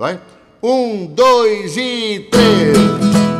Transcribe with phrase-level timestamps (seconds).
[0.00, 0.18] Vai?
[0.62, 3.39] Um, dois e três.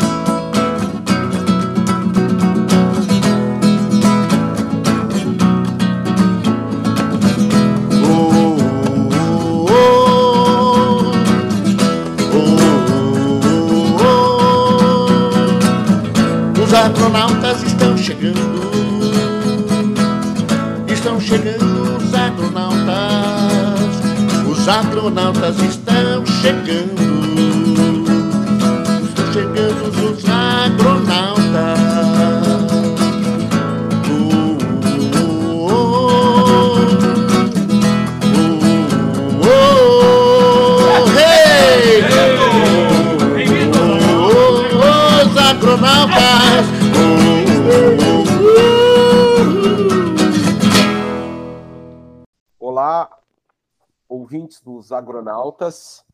[55.00, 56.04] Agronautas.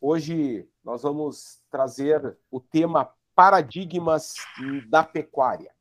[0.00, 4.34] Hoje nós vamos trazer o tema paradigmas
[4.88, 5.74] da pecuária.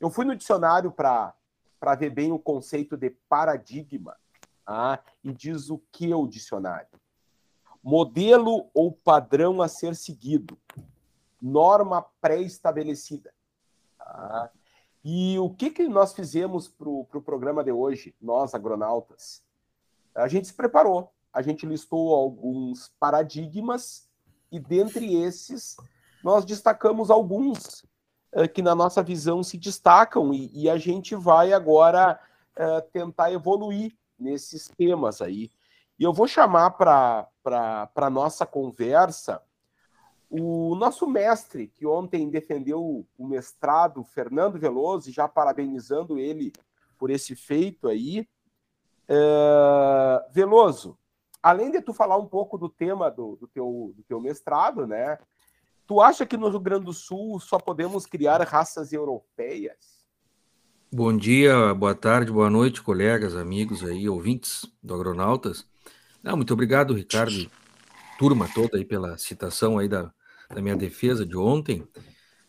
[0.00, 1.34] Eu fui no dicionário para
[1.98, 4.16] ver bem o conceito de paradigma
[4.66, 6.88] ah, e diz o que o dicionário?
[7.82, 10.58] Modelo ou padrão a ser seguido,
[11.40, 13.32] norma pré-estabelecida.
[13.98, 14.50] Tá?
[15.04, 19.44] E o que, que nós fizemos para o pro programa de hoje, nós agronautas?
[20.14, 24.08] A gente se preparou, a gente listou alguns paradigmas
[24.50, 25.76] e dentre esses
[26.24, 27.84] nós destacamos alguns
[28.32, 32.18] eh, que na nossa visão se destacam e, e a gente vai agora
[32.56, 35.50] eh, tentar evoluir nesses temas aí.
[35.98, 37.28] E eu vou chamar para
[37.94, 39.42] a nossa conversa
[40.30, 46.50] o nosso mestre, que ontem defendeu o mestrado, Fernando Veloso, já parabenizando ele
[46.96, 48.26] por esse feito aí.
[49.06, 50.26] É...
[50.32, 50.98] Veloso,
[51.42, 55.18] além de tu falar um pouco do tema do, do, teu, do teu mestrado, né?
[55.86, 60.04] Tu acha que no Rio Grande do Sul só podemos criar raças europeias?
[60.92, 65.66] Bom dia, boa tarde, boa noite, colegas, amigos aí, ouvintes do Agronautas.
[66.22, 67.50] Não, muito obrigado, Ricardo,
[68.18, 70.12] turma toda aí pela citação aí da,
[70.48, 71.86] da minha defesa de ontem.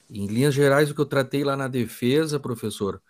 [0.10, 3.02] Em linhas gerais, o que eu tratei lá na defesa, professor,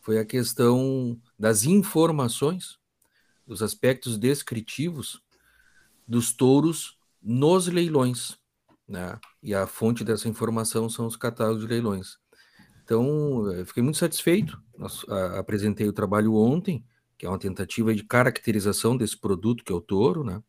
[0.00, 2.78] foi a questão das informações,
[3.46, 5.22] dos aspectos descritivos
[6.06, 8.38] dos touros nos leilões,
[8.86, 9.18] né?
[9.42, 12.18] E a fonte dessa informação são os catálogos de leilões.
[12.84, 14.62] Então, eu fiquei muito satisfeito.
[14.76, 16.84] Nós, a, apresentei o trabalho ontem,
[17.16, 20.42] que é uma tentativa de caracterização desse produto que é o touro, né?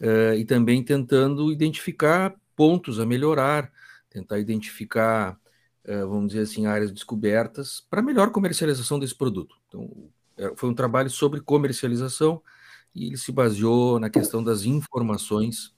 [0.00, 3.70] Uh, e também tentando identificar pontos a melhorar,
[4.08, 5.38] tentar identificar,
[5.84, 9.56] uh, vamos dizer assim, áreas descobertas para melhor comercialização desse produto.
[9.66, 10.17] Então, é,
[10.56, 12.42] foi um trabalho sobre comercialização
[12.94, 15.74] e ele se baseou na questão das informações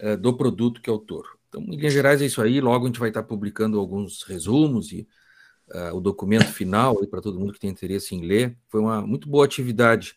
[0.00, 1.38] uh, do produto que é o touro.
[1.48, 2.60] Então, em linhas gerais, é isso aí.
[2.60, 5.06] Logo a gente vai estar publicando alguns resumos e
[5.70, 8.56] uh, o documento final para todo mundo que tem interesse em ler.
[8.68, 10.16] Foi uma muito boa atividade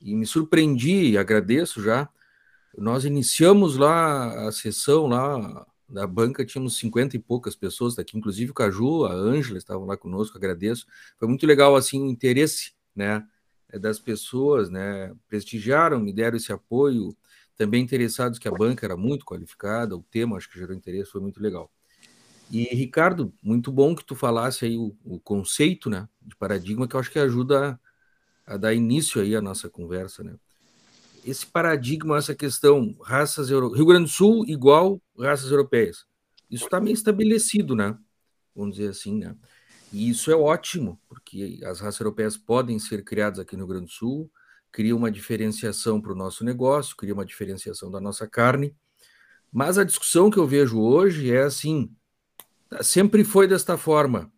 [0.00, 2.08] e me surpreendi e agradeço já
[2.76, 8.50] nós iniciamos lá a sessão lá da banca, tínhamos 50 e poucas pessoas daqui, inclusive
[8.50, 10.86] o Caju, a Ângela estavam lá conosco, agradeço.
[11.18, 13.26] Foi muito legal assim o interesse, né,
[13.80, 17.16] das pessoas, né, prestigiaram, me deram esse apoio,
[17.56, 21.20] também interessados que a banca era muito qualificada, o tema acho que gerou interesse, foi
[21.20, 21.70] muito legal.
[22.50, 26.96] E Ricardo, muito bom que tu falasse aí o, o conceito, né, de paradigma que
[26.96, 27.78] eu acho que ajuda
[28.46, 30.36] a, a dar início aí à nossa conversa, né?
[31.24, 33.72] esse paradigma, essa questão, raças Euro...
[33.72, 36.04] Rio Grande do Sul igual raças europeias.
[36.50, 37.96] Isso está meio estabelecido, né?
[38.54, 39.36] Vamos dizer assim, né?
[39.92, 43.86] E isso é ótimo, porque as raças europeias podem ser criadas aqui no Rio Grande
[43.86, 44.30] do Sul,
[44.70, 48.74] cria uma diferenciação para o nosso negócio, cria uma diferenciação da nossa carne.
[49.52, 51.94] Mas a discussão que eu vejo hoje é assim:
[52.80, 54.32] sempre foi desta forma,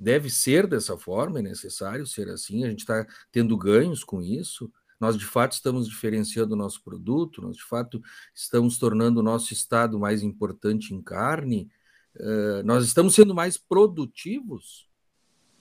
[0.00, 4.72] deve ser dessa forma, é necessário ser assim, a gente está tendo ganhos com isso.
[4.98, 8.00] Nós, de fato, estamos diferenciando o nosso produto, nós, de fato,
[8.34, 11.68] estamos tornando o nosso estado mais importante em carne,
[12.16, 14.88] uh, nós estamos sendo mais produtivos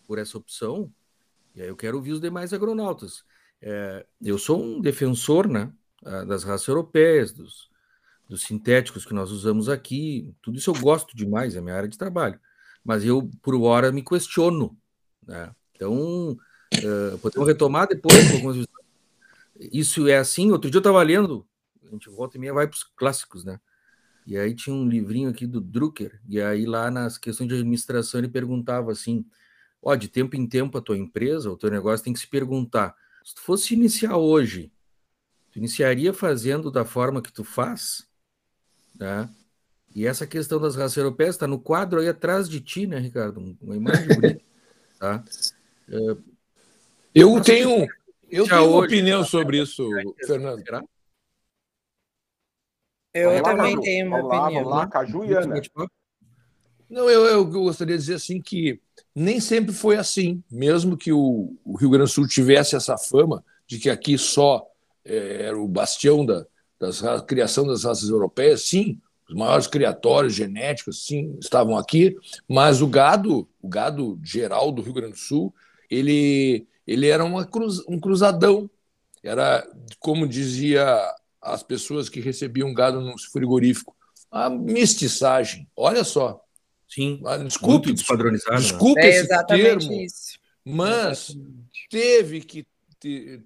[0.07, 0.91] por essa opção.
[1.55, 3.23] E aí eu quero ouvir os demais agronautas.
[3.61, 5.71] É, eu sou um defensor né,
[6.27, 7.69] das raças europeias, dos,
[8.27, 11.97] dos sintéticos que nós usamos aqui, tudo isso eu gosto demais, é minha área de
[11.97, 12.39] trabalho.
[12.83, 14.77] Mas eu, por hora, me questiono.
[15.25, 15.53] Né?
[15.73, 18.57] Então, uh, podemos retomar depois algumas
[19.71, 20.51] isso é assim.
[20.51, 21.45] Outro dia eu estava lendo,
[21.85, 23.59] a gente volta e meia vai para os clássicos, né?
[24.25, 28.19] E aí tinha um livrinho aqui do Drucker, e aí lá nas questões de administração
[28.19, 29.25] ele perguntava assim:
[29.83, 32.95] ó, de tempo em tempo a tua empresa, o teu negócio tem que se perguntar,
[33.23, 34.71] se tu fosse iniciar hoje,
[35.51, 38.07] tu iniciaria fazendo da forma que tu faz?
[38.95, 39.29] Né?
[39.93, 43.55] E essa questão das raças europeias está no quadro aí atrás de ti, né, Ricardo?
[43.61, 44.41] Uma imagem bonita.
[44.99, 45.21] Tá?
[45.89, 45.97] É...
[47.13, 47.85] Eu tenho,
[48.29, 49.85] eu tenho uma opinião sobre isso,
[50.25, 50.63] Fernando.
[53.13, 54.47] Eu vamos também lá, tenho uma vamos opinião.
[54.47, 55.61] Lá, vamos lá, Caju e Ana.
[56.89, 58.79] Não, eu, eu, gostaria de dizer assim que
[59.15, 60.43] nem sempre foi assim.
[60.51, 64.65] Mesmo que o, o Rio Grande do Sul tivesse essa fama de que aqui só
[65.05, 66.45] é, era o bastião da
[66.83, 68.99] das, criação das raças europeias, sim,
[69.29, 72.15] os maiores criatórios genéticos, sim, estavam aqui,
[72.47, 75.53] mas o gado, o gado geral do Rio Grande do Sul,
[75.89, 78.69] ele, ele era uma cruz, um cruzadão.
[79.23, 79.65] Era,
[79.99, 80.85] como dizia
[81.41, 83.95] as pessoas que recebiam gado no frigorífico,
[84.29, 85.67] a mestiçagem.
[85.77, 86.43] Olha só.
[86.93, 87.19] Sim.
[87.25, 88.51] Ah, desculpe, muito despadronizado.
[88.51, 88.61] Né?
[88.61, 89.09] Desculpe né?
[89.09, 90.37] esse é termo, isso.
[90.63, 91.87] mas exatamente.
[91.89, 92.67] teve que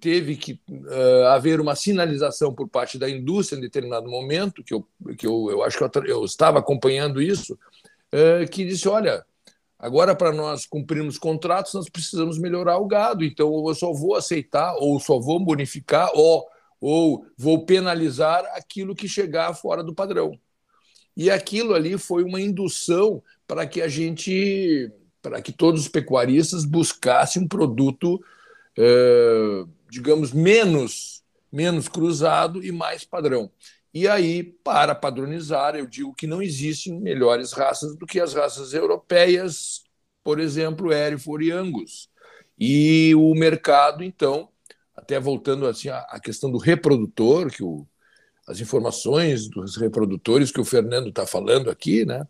[0.00, 4.86] teve que uh, haver uma sinalização por parte da indústria em determinado momento, que eu,
[5.16, 9.24] que eu, eu acho que eu, eu estava acompanhando isso, uh, que disse: olha,
[9.76, 14.76] agora para nós cumprirmos contratos, nós precisamos melhorar o gado, então eu só vou aceitar,
[14.76, 16.46] ou só vou bonificar, ou,
[16.80, 20.38] ou vou penalizar aquilo que chegar fora do padrão.
[21.18, 26.64] E aquilo ali foi uma indução para que a gente, para que todos os pecuaristas
[26.64, 28.20] buscassem um produto
[28.78, 33.50] é, digamos, menos, menos cruzado e mais padrão.
[33.92, 38.72] E aí, para padronizar, eu digo que não existem melhores raças do que as raças
[38.72, 39.82] europeias,
[40.22, 42.08] por exemplo, Hereford e Angus.
[42.56, 44.48] E o mercado, então,
[44.94, 47.84] até voltando assim à questão do reprodutor, que o,
[48.46, 52.24] as informações dos reprodutores que o Fernando está falando aqui, né,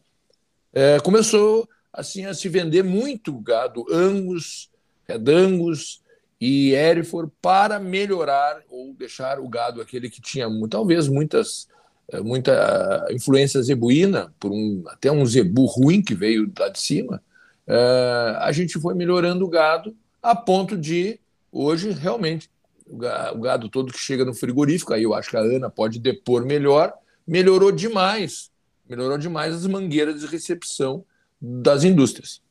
[0.78, 4.70] é, começou assim a se vender muito gado Angus,
[5.08, 6.00] Red Angus,
[6.40, 11.66] e Hereford para melhorar ou deixar o gado aquele que tinha talvez muitas
[12.12, 17.20] eh, muita influência zebuína por um até um zebu ruim que veio lá de cima
[17.66, 21.18] uh, a gente foi melhorando o gado a ponto de
[21.50, 22.48] hoje realmente
[22.88, 26.46] o gado todo que chega no frigorífico aí eu acho que a Ana pode depor
[26.46, 26.94] melhor
[27.26, 28.48] melhorou demais
[28.88, 31.04] melhorou demais as mangueiras de recepção
[31.40, 32.42] das indústrias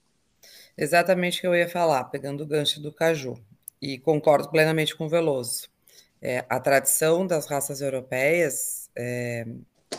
[0.77, 3.33] exatamente o que eu ia falar pegando o gancho do caju
[3.81, 5.67] e concordo plenamente com o Veloso.
[6.21, 9.45] É, a tradição das raças europeias, é,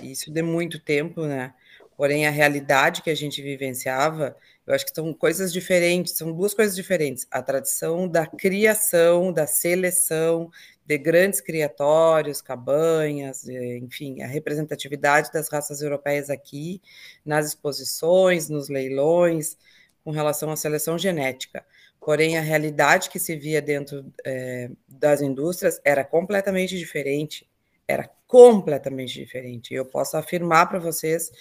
[0.02, 1.54] isso de muito tempo, né?
[1.98, 6.54] Porém, a realidade que a gente vivenciava, eu acho que são coisas diferentes, são duas
[6.54, 7.26] coisas diferentes.
[7.28, 10.48] A tradição da criação, da seleção
[10.86, 16.80] de grandes criatórios, cabanhas, é, enfim, a representatividade das raças europeias aqui,
[17.24, 19.58] nas exposições, nos leilões,
[20.04, 21.66] com relação à seleção genética.
[22.00, 27.44] Porém, a realidade que se via dentro é, das indústrias era completamente diferente.
[27.88, 29.72] Era completamente diferente.
[29.72, 31.32] Eu posso afirmar para vocês,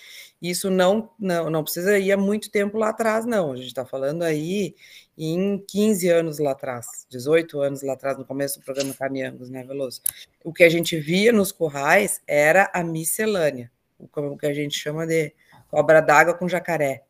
[0.42, 3.51] isso não, não, não precisa ir há muito tempo lá atrás, não.
[3.51, 4.74] A gente está falando aí
[5.18, 9.63] em 15 anos lá atrás, 18 anos lá atrás, no começo do programa Caminhangos, né,
[9.66, 10.01] Veloso?
[10.44, 13.69] O que a gente via nos currais era a miscelânea,
[14.00, 15.33] o que a gente chama de
[15.69, 17.04] cobra d'água com jacaré.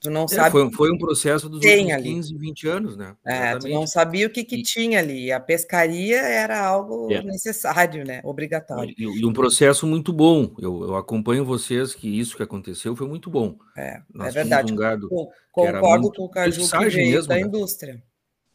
[0.00, 0.50] Tu não é, sabe.
[0.50, 2.04] Foi, foi, um processo dos últimos ali.
[2.04, 3.14] 15, 20 anos, né?
[3.22, 5.30] É, tu não sabia o que, que tinha ali.
[5.30, 7.22] A pescaria era algo é.
[7.22, 8.22] necessário, né?
[8.24, 8.94] Obrigatório.
[8.96, 10.54] E, e, um processo muito bom.
[10.58, 13.58] Eu, eu, acompanho vocês que isso que aconteceu foi muito bom.
[13.76, 14.72] É, Nós é verdade.
[14.72, 15.10] Um gado
[15.52, 17.42] Concordo com o Caju que veio mesmo, da né?
[17.42, 18.02] indústria.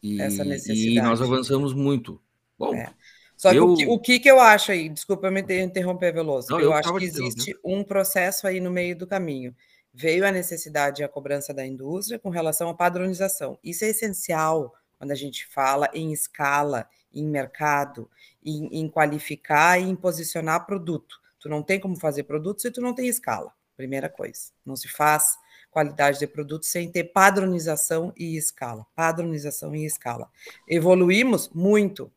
[0.02, 0.98] E, essa necessidade.
[0.98, 2.20] E nós avançamos muito.
[2.58, 2.92] Bom, é.
[3.36, 3.74] Só eu...
[3.74, 6.72] que o, que, o que, eu acho aí, desculpa me interromper, Veloso, não, eu, eu
[6.72, 9.54] acho que existe um processo aí no meio do caminho
[9.96, 13.58] veio a necessidade e a cobrança da indústria com relação à padronização.
[13.64, 18.10] Isso é essencial quando a gente fala em escala, em mercado,
[18.44, 21.18] em, em qualificar e em posicionar produto.
[21.40, 23.50] Tu não tem como fazer produto se tu não tem escala.
[23.74, 24.50] Primeira coisa.
[24.66, 25.38] Não se faz
[25.70, 28.86] qualidade de produto sem ter padronização e escala.
[28.94, 30.28] Padronização e escala.
[30.68, 32.12] Evoluímos muito.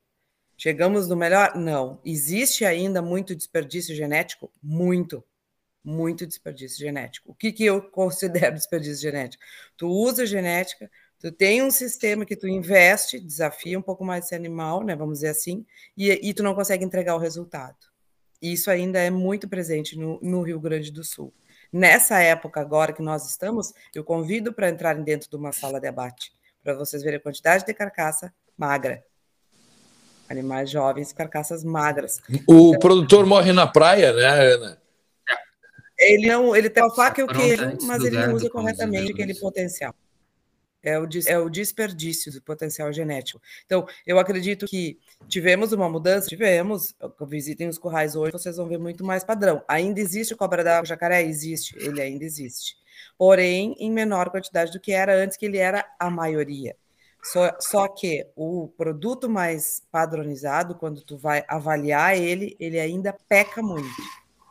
[0.58, 1.56] Chegamos no melhor?
[1.56, 2.02] Não.
[2.04, 4.52] Existe ainda muito desperdício genético?
[4.62, 5.24] Muito
[5.84, 7.32] muito desperdício genético.
[7.32, 9.44] O que, que eu considero desperdício genético?
[9.78, 14.36] Tu usa genética, tu tem um sistema que tu investe, desafia um pouco mais esse
[14.36, 14.96] animal, né?
[14.96, 15.66] Vamos dizer assim,
[15.98, 17.78] e, e tu não consegue entregar o resultado.
[18.42, 21.34] Isso ainda é muito presente no, no Rio Grande do Sul.
[21.72, 25.88] Nessa época agora que nós estamos, eu convido para entrarem dentro de uma sala de
[25.88, 26.32] abate,
[26.64, 29.04] para vocês verem a quantidade de carcaça magra.
[30.28, 32.22] Animais jovens, carcaças magras.
[32.48, 34.79] O então, produtor morre na praia, né, Ana?
[36.00, 39.36] Ele não, ele tem a faca e o queijo, mas ele não usa corretamente aquele
[39.36, 39.94] potencial.
[40.82, 43.42] é o, é o desperdício do potencial genético.
[43.66, 46.96] Então, eu acredito que tivemos uma mudança, tivemos,
[47.28, 49.62] visitem os currais hoje, vocês vão ver muito mais padrão.
[49.68, 51.22] Ainda existe o cobra d'água jacaré?
[51.22, 52.78] Existe, ele ainda existe.
[53.18, 56.78] Porém, em menor quantidade do que era antes, que ele era a maioria.
[57.22, 63.62] Só, só que o produto mais padronizado, quando tu vai avaliar ele, ele ainda peca
[63.62, 63.90] muito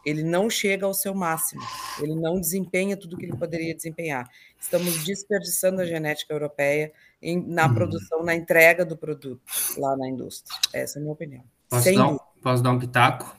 [0.09, 1.63] ele não chega ao seu máximo,
[2.01, 4.29] ele não desempenha tudo que ele poderia desempenhar.
[4.59, 7.75] Estamos desperdiçando a genética europeia em, na hum.
[7.75, 9.41] produção, na entrega do produto
[9.77, 10.59] lá na indústria.
[10.73, 11.45] Essa é a minha opinião.
[11.69, 13.37] Posso, dar um, posso dar um pitaco?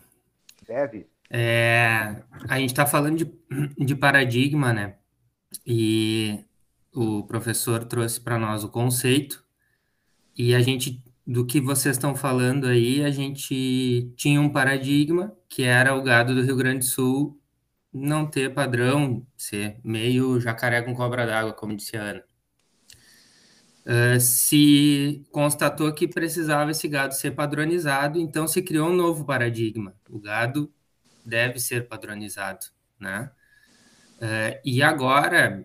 [0.67, 1.07] Deve.
[1.31, 2.15] É,
[2.47, 4.95] a gente está falando de, de paradigma, né?
[5.65, 6.43] E
[6.93, 9.43] o professor trouxe para nós o conceito,
[10.38, 15.62] e a gente do que vocês estão falando aí, a gente tinha um paradigma que
[15.62, 17.39] era o gado do Rio Grande do Sul
[17.93, 22.24] não ter padrão, ser meio jacaré com cobra d'água, como disse a Ana.
[23.86, 29.95] Uh, se constatou que precisava esse gado ser padronizado, então se criou um novo paradigma.
[30.09, 30.74] O gado
[31.24, 32.65] deve ser padronizado,
[33.00, 33.29] né?
[34.17, 35.63] Uh, e agora,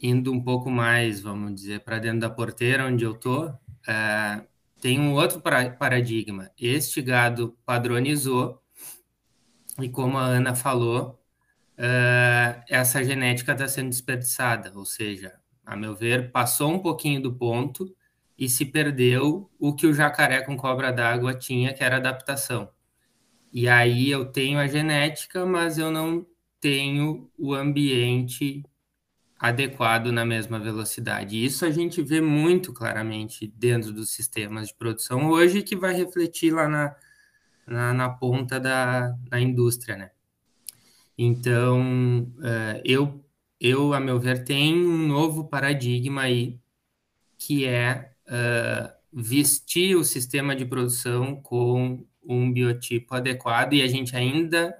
[0.00, 4.51] indo um pouco mais, vamos dizer, para dentro da porteira onde eu tô, uh,
[4.82, 6.50] tem um outro paradigma.
[6.58, 8.60] Este gado padronizou,
[9.80, 11.22] e como a Ana falou,
[11.78, 15.34] uh, essa genética está sendo desperdiçada, ou seja,
[15.64, 17.94] a meu ver, passou um pouquinho do ponto
[18.36, 22.68] e se perdeu o que o jacaré com cobra d'água tinha, que era adaptação.
[23.52, 26.26] E aí eu tenho a genética, mas eu não
[26.60, 28.64] tenho o ambiente
[29.42, 31.44] adequado na mesma velocidade.
[31.44, 36.54] Isso a gente vê muito claramente dentro dos sistemas de produção hoje, que vai refletir
[36.54, 36.94] lá na,
[37.66, 40.10] na, na ponta da, da indústria, né?
[41.18, 43.20] Então, uh, eu,
[43.60, 46.60] eu, a meu ver, tem um novo paradigma aí,
[47.36, 54.14] que é uh, vestir o sistema de produção com um biotipo adequado, e a gente
[54.14, 54.72] ainda,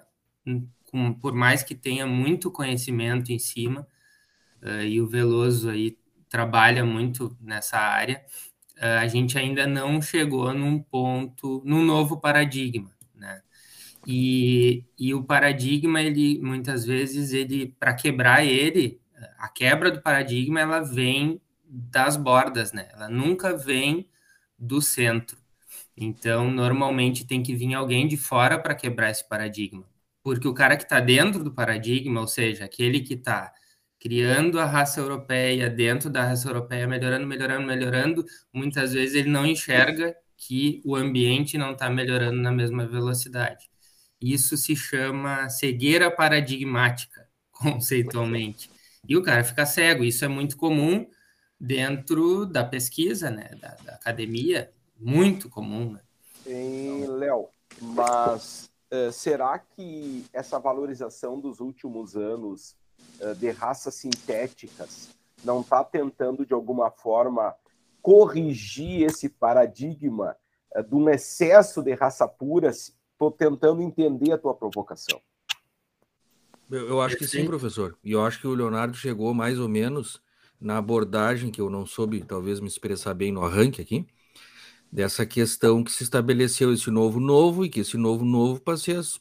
[0.84, 3.88] com, por mais que tenha muito conhecimento em cima,
[4.62, 8.24] uh, e o Veloso aí trabalha muito nessa área,
[8.78, 13.42] uh, a gente ainda não chegou num ponto, num novo paradigma, né?
[14.06, 19.00] E, e o paradigma, ele muitas vezes, ele para quebrar ele,
[19.38, 22.88] a quebra do paradigma, ela vem das bordas, né?
[22.92, 24.08] Ela nunca vem
[24.58, 25.38] do centro.
[25.96, 29.84] Então, normalmente tem que vir alguém de fora para quebrar esse paradigma.
[30.22, 33.52] Porque o cara que está dentro do paradigma, ou seja, aquele que está
[34.02, 39.46] criando a raça europeia dentro da raça europeia, melhorando, melhorando, melhorando, muitas vezes ele não
[39.46, 43.70] enxerga que o ambiente não está melhorando na mesma velocidade.
[44.20, 48.68] Isso se chama cegueira paradigmática, conceitualmente.
[49.08, 50.02] E o cara fica cego.
[50.02, 51.06] Isso é muito comum
[51.60, 55.92] dentro da pesquisa, né, da, da academia, muito comum.
[55.92, 56.00] Né?
[57.06, 62.81] Léo, mas uh, será que essa valorização dos últimos anos
[63.34, 65.10] de raças sintéticas
[65.44, 67.54] não está tentando, de alguma forma,
[68.00, 70.36] corrigir esse paradigma
[70.76, 72.70] uh, de um excesso de raça pura?
[72.70, 75.20] Estou tentando entender a tua provocação.
[76.70, 77.96] Eu, eu acho que sim, professor.
[78.02, 80.20] E eu acho que o Leonardo chegou mais ou menos
[80.60, 84.06] na abordagem que eu não soube, talvez, me expressar bem no arranque aqui,
[84.90, 88.60] dessa questão que se estabeleceu esse novo novo e que esse novo novo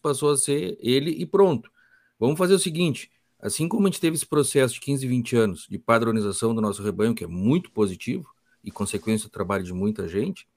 [0.01, 1.71] passou a ser ele e pronto.
[2.19, 5.67] Vamos fazer o seguinte: Assim como a gente teve esse processo de 15, 20 anos
[5.67, 8.29] de padronização do nosso rebanho, que é muito positivo
[8.63, 10.47] e consequência do trabalho de muita gente,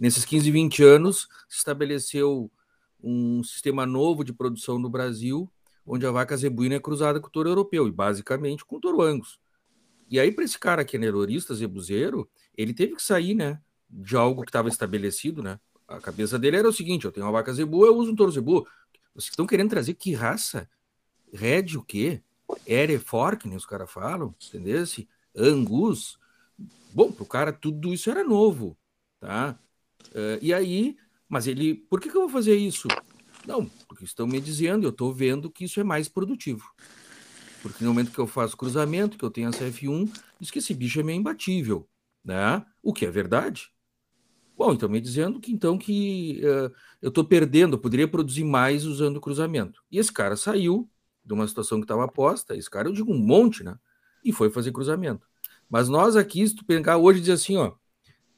[0.00, 2.50] nesses 15, 20 anos se estabeleceu
[3.02, 5.50] um sistema novo de produção no Brasil,
[5.84, 9.02] onde a vaca zebuína é cruzada com o touro europeu, e basicamente com o touro
[9.02, 9.38] angus.
[10.08, 13.60] E aí, para esse cara que é neurorista, zebuzeiro, ele teve que sair, né,
[13.90, 15.58] de algo que estava estabelecido, né?
[15.86, 18.32] A cabeça dele era o seguinte: eu tenho uma vaca zebu, eu uso um touro
[18.32, 18.66] zebu.
[19.14, 20.68] Vocês estão querendo trazer que raça?
[21.32, 22.22] Red o quê?
[22.66, 24.84] Erefork, né, os caras falam, entendeu?
[25.36, 26.18] Angus.
[26.92, 28.76] Bom, pro cara tudo isso era novo,
[29.18, 29.58] tá?
[30.10, 30.96] Uh, e aí,
[31.28, 32.88] mas ele, por que, que eu vou fazer isso?
[33.46, 36.70] Não, porque estão me dizendo, eu estou vendo que isso é mais produtivo.
[37.62, 40.74] Porque no momento que eu faço cruzamento, que eu tenho essa F1, diz que esse
[40.74, 41.88] bicho é meio imbatível,
[42.24, 42.64] né?
[42.82, 43.70] O que é verdade.
[44.56, 48.84] Bom, então me dizendo que então que uh, eu estou perdendo, eu poderia produzir mais
[48.84, 49.82] usando cruzamento.
[49.90, 50.88] E esse cara saiu,
[51.24, 53.78] de uma situação que estava posta, esse cara eu digo um monte, né?
[54.24, 55.26] E foi fazer cruzamento.
[55.68, 57.72] Mas nós aqui, se tu pegar hoje e dizer assim, ó,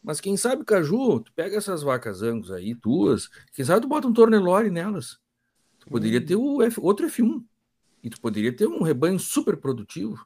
[0.03, 4.07] mas quem sabe, Caju, tu pega essas vacas angus aí, tuas, quem sabe tu bota
[4.07, 5.19] um tornelore nelas.
[5.81, 6.27] Tu poderia hum.
[6.27, 7.43] ter o F, outro F1.
[8.03, 10.25] E tu poderia ter um rebanho super produtivo.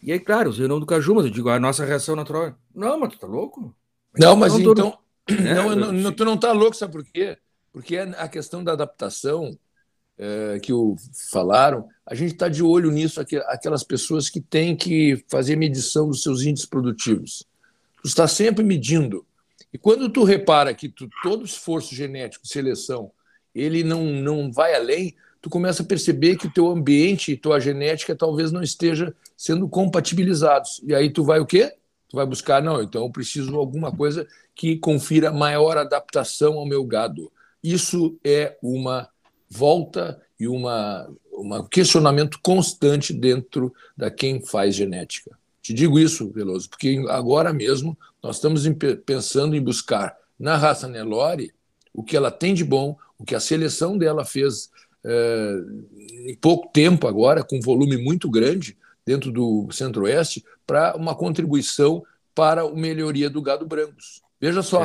[0.00, 2.56] E aí, claro, o nome do caju, mas eu digo, a nossa reação natural.
[2.74, 3.74] Não, mas tu tá louco?
[4.16, 4.98] Não, mas não, então.
[5.28, 7.38] É, não, não, não, tu não tá louco, sabe por quê?
[7.72, 9.56] Porque é a questão da adaptação
[10.22, 10.94] é, que o
[11.32, 16.22] falaram, a gente está de olho nisso, aquelas pessoas que têm que fazer medição dos
[16.22, 17.44] seus índices produtivos.
[18.02, 19.26] Tu está sempre medindo.
[19.72, 23.10] E quando tu repara que tu, todo esforço genético, seleção,
[23.52, 27.58] ele não, não vai além, tu começa a perceber que o teu ambiente e tua
[27.58, 30.80] genética talvez não esteja sendo compatibilizados.
[30.84, 31.74] E aí tu vai o quê?
[32.08, 34.24] Tu vai buscar, não, então eu preciso de alguma coisa
[34.54, 37.32] que confira maior adaptação ao meu gado.
[37.60, 39.08] Isso é uma
[39.52, 45.38] volta e uma, um questionamento constante dentro da quem faz genética.
[45.60, 48.64] Te digo isso, Veloso, porque agora mesmo nós estamos
[49.04, 51.52] pensando em buscar na raça Nelore
[51.92, 54.70] o que ela tem de bom, o que a seleção dela fez
[55.04, 55.56] é,
[56.26, 62.02] em pouco tempo agora, com um volume muito grande dentro do Centro-Oeste, para uma contribuição
[62.34, 64.22] para a melhoria do gado brancos.
[64.40, 64.82] Veja só,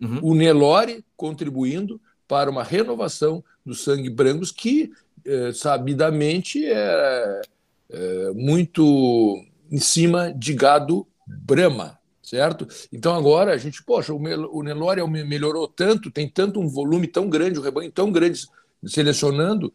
[0.00, 0.20] uhum.
[0.22, 4.92] o Nelore contribuindo para uma renovação do sangue brancos que,
[5.24, 7.42] é, sabidamente, é,
[7.90, 12.66] é muito em cima de gado Brahma, certo?
[12.92, 17.28] Então agora a gente, poxa, o, o Nelore melhorou tanto, tem tanto um volume tão
[17.28, 18.46] grande, um rebanho tão grande
[18.84, 19.72] selecionando,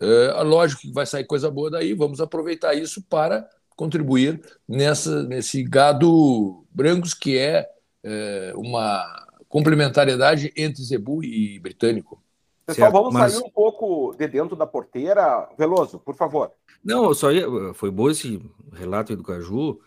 [0.00, 5.62] é, lógico que vai sair coisa boa daí, vamos aproveitar isso para contribuir nessa, nesse
[5.62, 7.68] gado brancos que é,
[8.02, 12.22] é uma complementariedade entre zebu e britânico.
[12.66, 13.32] Pessoal, certo, vamos mas...
[13.32, 15.48] sair um pouco de dentro da porteira.
[15.56, 16.50] Veloso, por favor.
[16.82, 17.46] Não, só ia...
[17.74, 19.80] foi bom esse relato aí do Caju,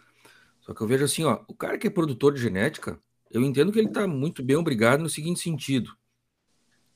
[0.62, 3.00] só que eu vejo assim, ó, o cara que é produtor de genética,
[3.32, 5.92] eu entendo que ele está muito bem obrigado no seguinte sentido.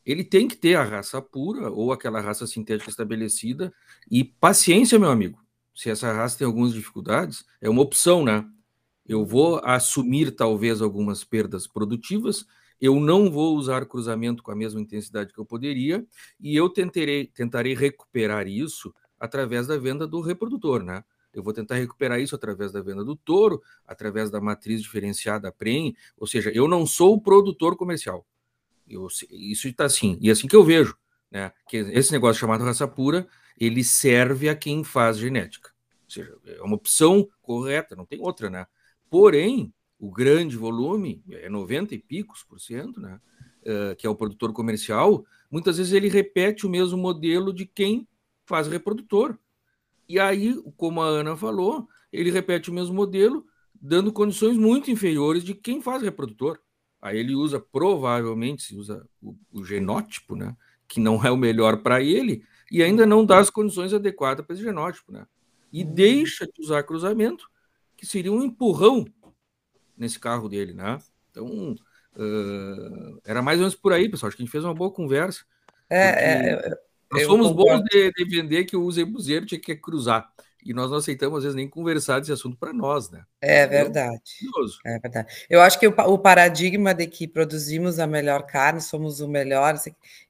[0.06, 3.74] Ele tem que ter a raça pura ou aquela raça sintética estabelecida
[4.12, 5.40] e paciência, meu amigo.
[5.74, 8.46] Se essa raça tem algumas dificuldades, é uma opção, né?
[9.06, 12.46] Eu vou assumir talvez algumas perdas produtivas,
[12.80, 16.06] eu não vou usar cruzamento com a mesma intensidade que eu poderia,
[16.40, 21.04] e eu tentarei, tentarei recuperar isso através da venda do reprodutor, né?
[21.34, 25.96] Eu vou tentar recuperar isso através da venda do touro, através da matriz diferenciada PREM,
[26.18, 28.26] ou seja, eu não sou o produtor comercial.
[28.88, 30.96] Eu, isso está assim, e é assim que eu vejo,
[31.32, 31.52] né?
[31.68, 33.28] Que esse negócio chamado raça pura,
[33.58, 35.72] ele serve a quem faz genética.
[36.04, 38.68] Ou seja, é uma opção correta, não tem outra, né?
[39.14, 43.22] Porém, o grande volume, é 90 e picos por cento, né?
[43.62, 48.08] Uh, que é o produtor comercial, muitas vezes ele repete o mesmo modelo de quem
[48.44, 49.38] faz reprodutor.
[50.10, 53.46] E aí, como a Ana falou, ele repete o mesmo modelo,
[53.80, 56.60] dando condições muito inferiores de quem faz reprodutor.
[57.00, 60.58] Aí ele usa, provavelmente, se usa o, o genótipo, né?
[60.88, 64.56] Que não é o melhor para ele, e ainda não dá as condições adequadas para
[64.56, 65.28] esse genótipo, né?
[65.72, 65.94] E uhum.
[65.94, 67.53] deixa de usar cruzamento,
[68.04, 69.06] que seria um empurrão
[69.98, 71.00] nesse carro dele, né?
[71.32, 71.74] Então,
[72.18, 74.28] uh, era mais ou menos por aí, pessoal.
[74.28, 75.46] Acho que a gente fez uma boa conversa.
[75.90, 76.78] É, é
[77.10, 80.30] nós somos bons de, de, vender que o Zebuzeiro tinha que cruzar.
[80.66, 83.24] E nós não aceitamos, às vezes, nem conversar desse assunto para nós, né?
[83.40, 84.22] É verdade.
[84.86, 85.46] É verdade.
[85.50, 89.76] Eu acho que o, o, paradigma de que produzimos a melhor carne, somos o melhor,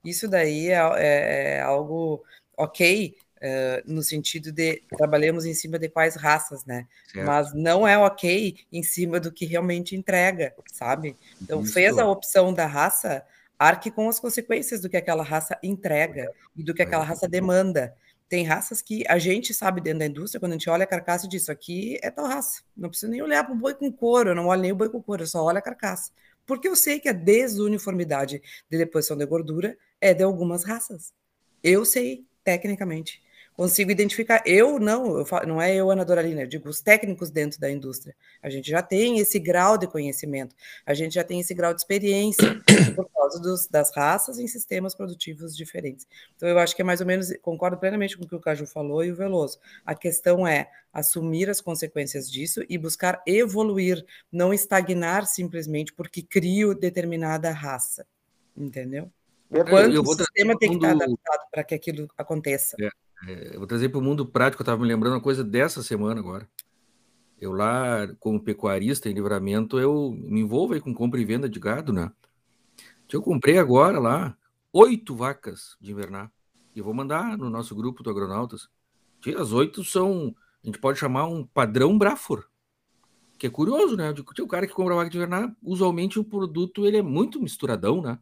[0.03, 2.23] isso daí é, é, é algo
[2.55, 6.87] ok, Uh, no sentido de trabalhamos em cima de quais raças, né?
[7.11, 7.25] Certo.
[7.25, 11.17] Mas não é ok em cima do que realmente entrega, sabe?
[11.41, 11.73] Então, Isso.
[11.73, 13.21] fez a opção da raça,
[13.59, 17.93] arque com as consequências do que aquela raça entrega e do que aquela raça demanda.
[18.29, 21.27] Tem raças que a gente sabe dentro da indústria, quando a gente olha a carcaça
[21.27, 22.61] disso aqui é tal raça.
[22.77, 24.87] Não preciso nem olhar para o boi com couro, eu não olho nem o boi
[24.87, 26.11] com couro, eu só olho a carcaça.
[26.45, 31.11] Porque eu sei que a desuniformidade de deposição de gordura é de algumas raças.
[31.61, 33.21] Eu sei, tecnicamente
[33.55, 34.41] consigo identificar.
[34.45, 37.69] Eu não, eu falo, não é eu, Ana Doralina, eu digo os técnicos dentro da
[37.69, 38.15] indústria.
[38.41, 41.81] A gente já tem esse grau de conhecimento, a gente já tem esse grau de
[41.81, 42.61] experiência
[42.95, 46.07] por causa dos, das raças em sistemas produtivos diferentes.
[46.35, 48.65] Então, eu acho que é mais ou menos, concordo plenamente com o que o Caju
[48.65, 49.59] falou e o Veloso.
[49.85, 56.75] A questão é assumir as consequências disso e buscar evoluir, não estagnar simplesmente porque crio
[56.75, 58.05] determinada raça.
[58.55, 59.11] Entendeu?
[59.49, 62.75] Quanto o sistema tem que estar adaptado para que aquilo aconteça.
[62.81, 62.89] É.
[63.27, 65.81] É, eu vou trazer para o mundo prático, eu estava me lembrando uma coisa dessa
[65.81, 66.47] semana agora.
[67.39, 71.59] Eu lá, como pecuarista em livramento, eu me envolvo aí com compra e venda de
[71.59, 72.11] gado, né?
[73.11, 74.35] Eu comprei agora lá
[74.71, 76.31] oito vacas de invernar.
[76.75, 78.67] E vou mandar no nosso grupo do Agronautas.
[79.37, 82.49] As oito são, a gente pode chamar um padrão Brafor.
[83.37, 84.11] Que é curioso, né?
[84.11, 88.17] O cara que compra vaca de invernar, usualmente o produto ele é muito misturadão, né?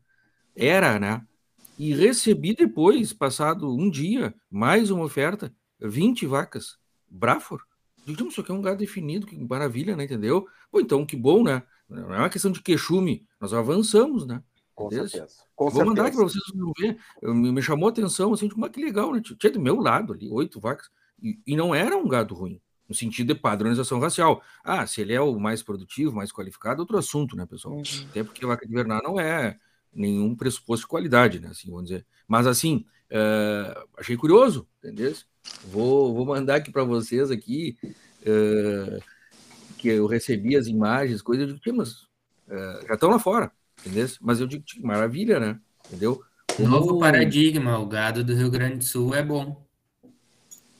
[0.54, 1.26] Era, né?
[1.78, 6.78] E recebi depois, passado um dia, mais uma oferta, 20 vacas.
[7.10, 7.64] Brafor?
[8.08, 10.04] Isso aqui é um gado definido, que maravilha, né?
[10.04, 10.48] Entendeu?
[10.72, 11.64] Pô, então que bom, né?
[11.90, 14.42] Não é uma questão de queixume, nós avançamos, né?
[14.74, 15.28] Com certeza.
[15.56, 15.86] Com Vou certeza.
[15.86, 16.44] mandar aqui para vocês
[16.80, 16.98] ver.
[17.22, 19.22] Me, chamou a atenção, assim, como é que legal, né?
[19.22, 20.90] Tinha do meu lado ali, oito vacas,
[21.22, 24.44] e, e não era um gado ruim no sentido de padronização racial.
[24.64, 27.76] Ah, se ele é o mais produtivo, mais qualificado, outro assunto, né, pessoal?
[27.76, 27.84] Uhum.
[28.10, 29.58] Até porque vaca de Bernard não é
[29.94, 32.06] nenhum pressuposto de qualidade, né, assim, vamos dizer.
[32.28, 35.14] Mas, assim, uh, achei curioso, entendeu?
[35.66, 37.78] Vou, vou mandar aqui para vocês aqui,
[38.22, 39.04] uh,
[39.78, 42.04] que eu recebi as imagens, coisas, eu digo, mas
[42.48, 44.08] uh, já estão lá fora, entendeu?
[44.22, 46.24] Mas eu digo, maravilha, né, entendeu?
[46.56, 46.68] Como...
[46.68, 49.66] Novo paradigma, o gado do Rio Grande do Sul é bom.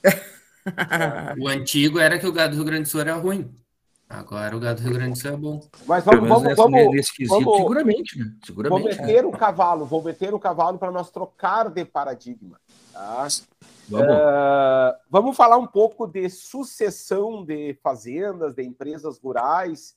[1.40, 3.54] o antigo era que o gado do Rio Grande do Sul era ruim.
[4.14, 5.62] Agora o gado do Rio Grande do Sul é bom.
[5.88, 8.36] Mas vamos, vamos, nessa, vamos, nesse quesito, vamos, seguramente, né?
[8.46, 8.82] Seguramente.
[8.82, 12.60] Vou meter o cavalo, vou meter o cavalo para nós trocar de paradigma.
[12.92, 13.28] Tá?
[13.88, 14.08] Vamos.
[14.08, 19.96] Uh, vamos falar um pouco de sucessão de fazendas, de empresas rurais.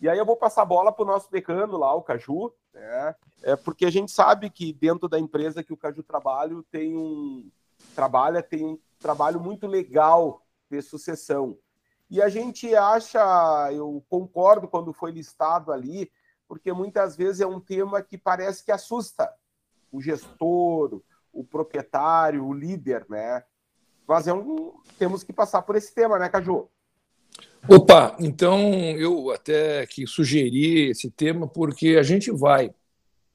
[0.00, 3.14] E aí eu vou passar a bola para o nosso decano lá, o Caju, né?
[3.42, 7.48] É porque a gente sabe que dentro da empresa que o Caju trabalha tem um
[7.94, 11.56] trabalha tem um trabalho muito legal de sucessão.
[12.10, 13.20] E a gente acha,
[13.72, 16.10] eu concordo quando foi listado ali,
[16.46, 19.30] porque muitas vezes é um tema que parece que assusta
[19.92, 23.44] o gestor, o proprietário, o líder, né?
[24.06, 26.70] Mas é um, temos que passar por esse tema, né, Caju?
[27.68, 28.58] Opa, então
[28.96, 32.74] eu até que sugeri esse tema porque a gente vai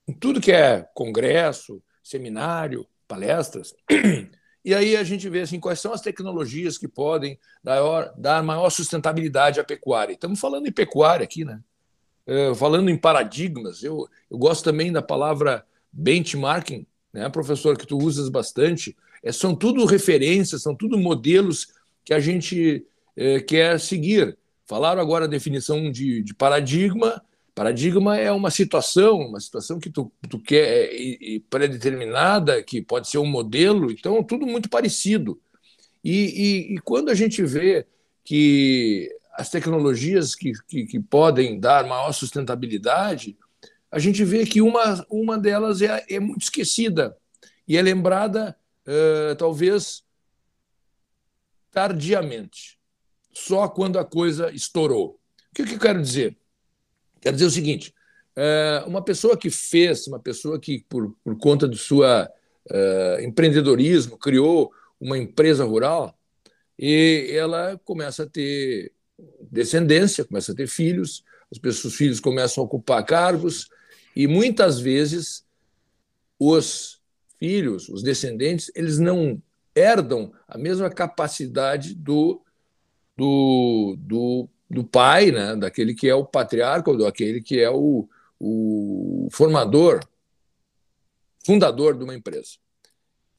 [0.07, 3.75] em tudo que é congresso, seminário, palestras,
[4.63, 7.37] E aí a gente vê assim, quais são as tecnologias que podem
[8.15, 10.13] dar, maior sustentabilidade à pecuária.
[10.13, 11.59] Estamos falando em pecuária aqui, né?
[12.25, 17.97] É, falando em paradigmas, eu, eu gosto também da palavra benchmarking, né, professor, que tu
[17.97, 18.95] usas bastante.
[19.21, 21.67] É, são tudo referências, são tudo modelos
[22.05, 22.85] que a gente
[23.17, 24.37] é, quer seguir.
[24.65, 27.21] Falaram agora a definição de, de paradigma,
[27.55, 33.07] Paradigma é uma situação, uma situação que tu, tu quer e, e pré-determinada, que pode
[33.07, 35.39] ser um modelo, então tudo muito parecido.
[36.03, 37.85] E, e, e, quando a gente vê
[38.23, 43.37] que as tecnologias que, que, que, podem dar maior sustentabilidade,
[43.91, 47.15] a gente vê que uma, uma delas é, é muito esquecida
[47.67, 50.03] e é lembrada, uh, talvez,
[51.71, 52.79] tardiamente,
[53.31, 55.19] só quando a coisa estourou.
[55.51, 56.37] O que, que eu quero dizer?
[57.23, 57.93] Quero dizer o seguinte:
[58.35, 64.17] é, uma pessoa que fez, uma pessoa que, por, por conta do seu é, empreendedorismo,
[64.17, 66.17] criou uma empresa rural,
[66.77, 68.91] e ela começa a ter
[69.49, 73.69] descendência, começa a ter filhos, as pessoas, os filhos começam a ocupar cargos,
[74.13, 75.45] e muitas vezes
[76.37, 76.99] os
[77.39, 79.41] filhos, os descendentes, eles não
[79.73, 82.41] herdam a mesma capacidade do,
[83.15, 88.07] do, do do pai, né, daquele que é o patriarca, daquele que é o,
[88.39, 89.99] o formador,
[91.45, 92.57] fundador de uma empresa.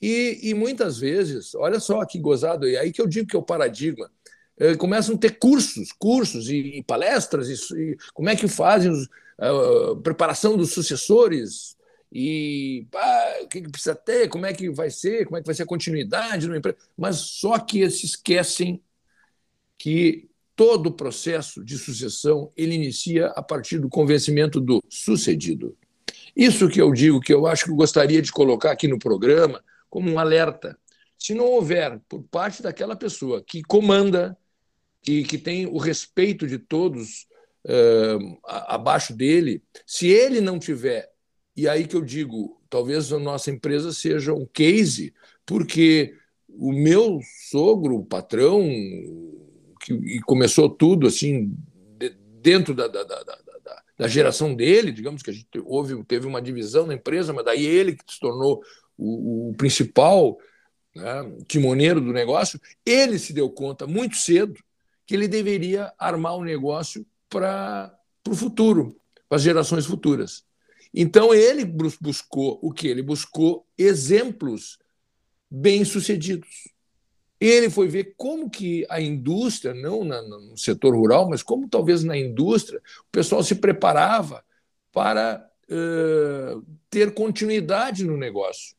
[0.00, 3.38] E, e, muitas vezes, olha só que gozado, e aí que eu digo que é
[3.38, 4.10] o paradigma,
[4.58, 8.92] eh, começam a ter cursos, cursos e, e palestras, e, e, como é que fazem
[9.38, 11.76] a uh, preparação dos sucessores,
[12.12, 15.46] e pá, o que, que, precisa ter, como é que vai ser, como é que
[15.46, 18.82] vai ser a continuidade numa empresa, mas só que se esquecem
[19.78, 25.76] que todo o processo de sucessão ele inicia a partir do convencimento do sucedido.
[26.36, 29.62] Isso que eu digo, que eu acho que eu gostaria de colocar aqui no programa
[29.88, 30.76] como um alerta.
[31.18, 34.36] Se não houver, por parte daquela pessoa que comanda,
[35.02, 37.26] que, que tem o respeito de todos
[37.66, 41.08] uh, abaixo dele, se ele não tiver,
[41.56, 45.14] e aí que eu digo, talvez a nossa empresa seja um case,
[45.46, 46.14] porque
[46.48, 48.62] o meu sogro, o patrão,
[49.84, 51.54] que, e começou tudo assim
[51.98, 53.22] de, dentro da, da, da,
[53.98, 57.66] da, geração dele, digamos que a gente houve, teve uma divisão na empresa, mas daí
[57.66, 58.62] ele que se tornou
[58.96, 60.38] o, o principal
[60.94, 64.54] né, timoneiro do negócio, ele se deu conta muito cedo
[65.06, 67.94] que ele deveria armar o um negócio para
[68.26, 70.44] o futuro, para as gerações futuras.
[70.94, 72.88] Então ele buscou o que?
[72.88, 74.78] Ele buscou exemplos
[75.50, 76.68] bem-sucedidos.
[77.44, 82.16] Ele foi ver como que a indústria, não no setor rural, mas como talvez na
[82.16, 84.42] indústria, o pessoal se preparava
[84.90, 88.74] para uh, ter continuidade no negócio.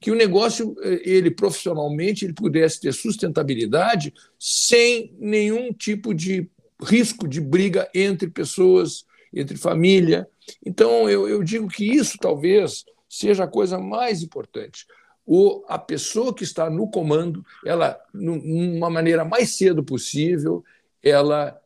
[0.00, 6.50] Que o negócio, ele profissionalmente, ele pudesse ter sustentabilidade sem nenhum tipo de
[6.82, 10.28] risco de briga entre pessoas, entre família.
[10.66, 14.86] Então, eu, eu digo que isso talvez seja a coisa mais importante
[15.30, 20.64] o, a pessoa que está no comando, ela, numa maneira mais cedo possível,
[21.02, 21.60] ela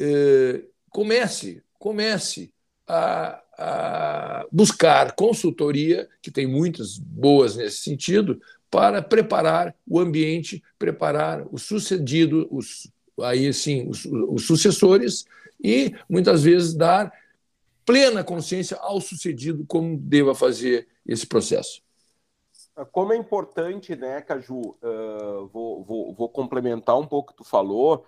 [0.00, 2.50] eh, comece, comece
[2.88, 11.46] a, a buscar consultoria, que tem muitas boas nesse sentido, para preparar o ambiente, preparar
[11.52, 15.26] o sucedido, os, aí sim, os, os sucessores,
[15.62, 17.12] e muitas vezes dar
[17.84, 21.82] plena consciência ao sucedido como deva fazer esse processo.
[22.86, 24.76] Como é importante, né, Caju?
[24.82, 28.06] Uh, vou, vou, vou, complementar um pouco o que tu falou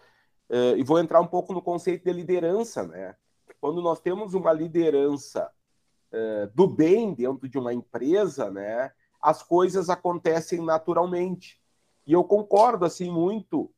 [0.48, 3.16] uh, e vou entrar um pouco no conceito de liderança, né?
[3.60, 5.50] Quando nós temos uma liderança
[6.12, 11.60] uh, do bem dentro de uma empresa, né, as coisas acontecem naturalmente.
[12.06, 13.72] E eu concordo assim muito.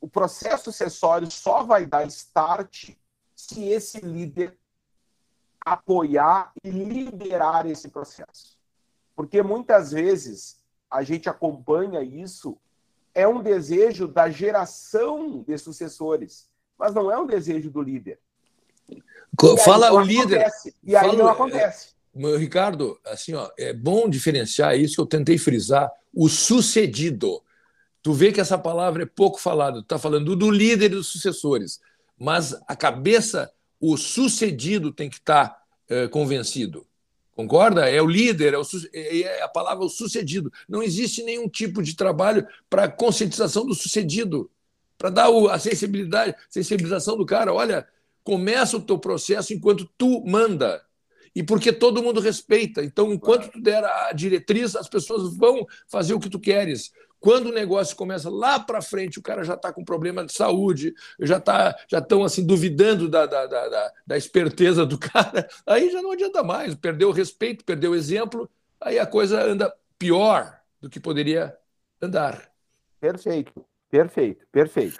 [0.00, 2.90] o processo sucessório só vai dar start
[3.34, 4.56] se esse líder
[5.60, 8.55] apoiar e liderar esse processo.
[9.16, 10.58] Porque muitas vezes
[10.90, 12.58] a gente acompanha isso,
[13.14, 16.48] é um desejo da geração de sucessores,
[16.78, 18.20] mas não é um desejo do líder.
[19.64, 20.42] Fala o líder.
[20.42, 21.94] Acontece, e aí fala, não acontece.
[22.14, 27.42] É, Ricardo, assim, ó, é bom diferenciar isso que eu tentei frisar, o sucedido.
[28.02, 31.08] Tu vê que essa palavra é pouco falada, tu está falando do líder e dos
[31.08, 31.80] sucessores,
[32.18, 33.50] mas a cabeça,
[33.80, 36.86] o sucedido tem que estar tá, é, convencido.
[37.36, 37.86] Concorda?
[37.86, 38.62] É o líder, é, o,
[38.94, 40.50] é, é a palavra o sucedido.
[40.66, 44.50] Não existe nenhum tipo de trabalho para conscientização do sucedido,
[44.96, 47.52] para dar a sensibilidade, sensibilização do cara.
[47.52, 47.86] Olha,
[48.24, 50.82] começa o teu processo enquanto tu manda.
[51.34, 52.82] E porque todo mundo respeita.
[52.82, 56.90] Então, enquanto tu der a diretriz, as pessoas vão fazer o que tu queres.
[57.26, 60.94] Quando o negócio começa lá para frente, o cara já está com problema de saúde,
[61.18, 66.00] já tá, já estão assim duvidando da, da, da, da, esperteza do cara, aí já
[66.00, 68.48] não adianta mais, perdeu o respeito, perdeu o exemplo,
[68.80, 71.52] aí a coisa anda pior do que poderia
[72.00, 72.48] andar.
[73.00, 74.96] Perfeito, perfeito, perfeito.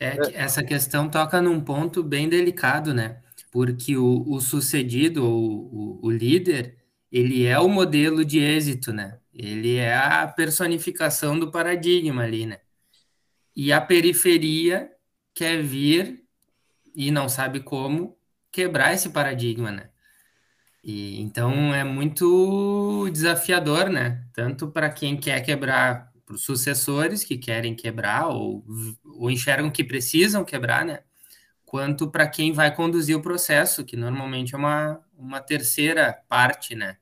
[0.00, 3.20] É que essa questão toca num ponto bem delicado, né?
[3.52, 6.78] Porque o, o sucedido, o, o, o líder,
[7.12, 9.18] ele é o modelo de êxito, né?
[9.38, 12.60] Ele é a personificação do paradigma ali, né?
[13.54, 14.90] E a periferia
[15.32, 16.24] quer vir
[16.94, 18.18] e não sabe como
[18.50, 19.90] quebrar esse paradigma, né?
[20.82, 24.26] E então é muito desafiador, né?
[24.32, 28.64] Tanto para quem quer quebrar, para os sucessores que querem quebrar ou,
[29.04, 31.04] ou enxergam que precisam quebrar, né?
[31.64, 36.98] Quanto para quem vai conduzir o processo, que normalmente é uma, uma terceira parte, né?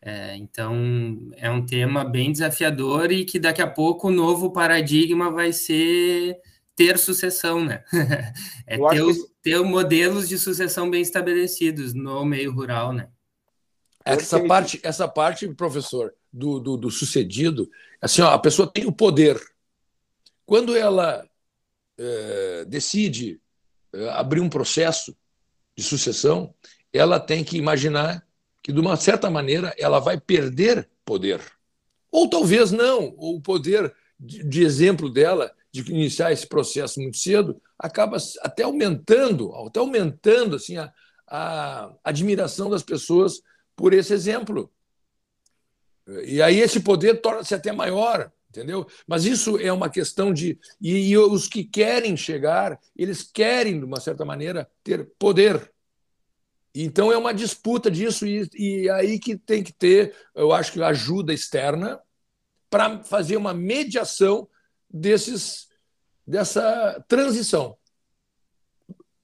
[0.00, 5.30] É, então, é um tema bem desafiador e que daqui a pouco o novo paradigma
[5.30, 6.38] vai ser
[6.76, 7.82] ter sucessão, né?
[8.64, 9.30] é ter, os, que...
[9.42, 13.08] ter modelos de sucessão bem estabelecidos no meio rural, né?
[14.04, 17.68] Essa parte, essa parte, professor, do, do, do sucedido,
[18.00, 19.38] assim, ó, a pessoa tem o poder.
[20.46, 21.28] Quando ela
[21.98, 23.40] é, decide
[23.92, 25.16] é, abrir um processo
[25.76, 26.54] de sucessão,
[26.92, 28.26] ela tem que imaginar
[28.62, 31.40] que, de uma certa maneira, ela vai perder poder.
[32.10, 37.60] Ou talvez não, o poder de, de exemplo dela de iniciar esse processo muito cedo
[37.78, 40.92] acaba até aumentando, até aumentando assim a,
[41.26, 43.42] a admiração das pessoas
[43.76, 44.72] por esse exemplo.
[46.24, 48.86] E aí esse poder torna-se até maior, entendeu?
[49.06, 50.58] Mas isso é uma questão de.
[50.80, 55.70] E, e, os que querem chegar, eles querem, de uma certa maneira, ter poder.
[56.74, 60.82] Então é uma disputa disso, e, e aí que tem que ter, eu acho que
[60.82, 62.00] ajuda externa
[62.70, 64.48] para fazer uma mediação
[64.88, 65.68] desses,
[66.26, 67.76] dessa transição.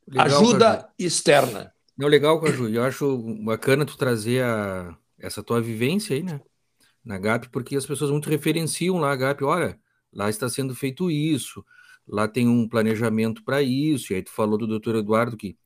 [0.07, 0.89] Legal, ajuda Caju.
[0.99, 1.75] externa.
[1.97, 2.69] Não, legal, Caju.
[2.69, 6.41] Eu acho bacana tu trazer a, essa tua vivência aí, né?
[7.05, 9.45] Na GAP, porque as pessoas muito referenciam lá a GAP.
[9.45, 9.79] Olha,
[10.13, 11.65] lá está sendo feito isso,
[12.07, 14.13] lá tem um planejamento para isso.
[14.13, 15.57] E aí tu falou do doutor Eduardo que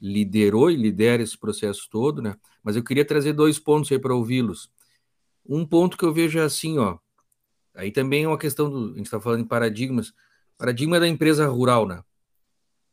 [0.00, 2.36] liderou e lidera esse processo todo, né?
[2.62, 4.70] Mas eu queria trazer dois pontos aí para ouvi-los.
[5.46, 6.98] Um ponto que eu vejo é assim, ó.
[7.74, 8.92] Aí também é uma questão do.
[8.92, 10.12] A gente está falando em paradigmas.
[10.56, 12.02] Paradigma da empresa rural, né?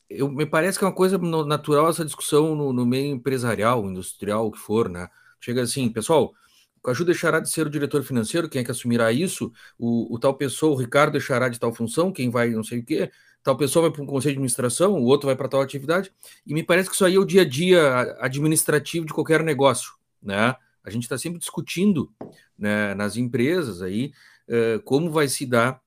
[0.10, 4.48] Eu, me parece que é uma coisa natural essa discussão no, no meio empresarial, industrial,
[4.48, 5.10] o que for, né?
[5.40, 6.34] Chega assim, pessoal,
[6.78, 9.52] o Caju deixará de ser o diretor financeiro, quem é que assumirá isso?
[9.80, 12.86] O, o tal pessoa, o Ricardo, deixará de tal função, quem vai não sei o
[12.86, 13.12] quê
[13.46, 16.12] tal pessoa vai para um conselho de administração, o outro vai para tal atividade,
[16.48, 19.94] e me parece que isso aí é o dia a dia administrativo de qualquer negócio,
[20.20, 20.56] né?
[20.84, 22.12] A gente está sempre discutindo
[22.58, 24.12] né, nas empresas aí
[24.50, 25.80] uh, como vai se dar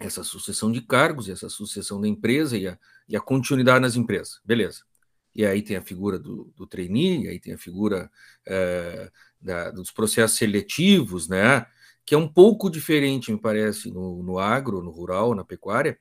[0.00, 2.76] essa sucessão de cargos, essa sucessão da empresa e a,
[3.08, 4.40] e a continuidade nas empresas.
[4.44, 4.82] Beleza.
[5.32, 8.10] E aí tem a figura do, do trainee, aí tem a figura
[8.48, 11.66] uh, da, dos processos seletivos, né?
[12.04, 15.96] Que é um pouco diferente, me parece, no, no agro, no rural, na pecuária,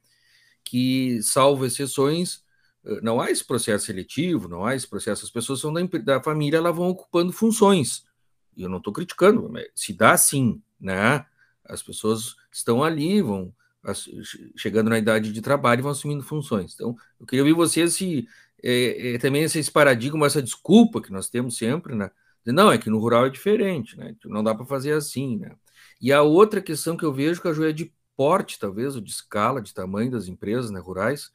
[0.63, 2.43] que, salvo exceções,
[2.85, 5.25] eh, não há esse processo seletivo, não há esse processo.
[5.25, 8.03] As pessoas são da, da família, elas vão ocupando funções.
[8.55, 11.25] E eu não estou criticando, se dá sim, né?
[11.65, 13.53] As pessoas estão ali, vão
[14.57, 16.73] chegando na idade de trabalho e vão assumindo funções.
[16.73, 18.27] Então, eu queria ouvir vocês se
[18.61, 22.11] é, é, também esse paradigma, essa desculpa que nós temos sempre, né?
[22.45, 24.15] Não, é que no rural é diferente, né?
[24.25, 25.55] Não dá para fazer assim, né?
[26.01, 29.61] E a outra questão que eu vejo, a é de porte, talvez, ou de escala,
[29.61, 31.31] de tamanho das empresas né, rurais.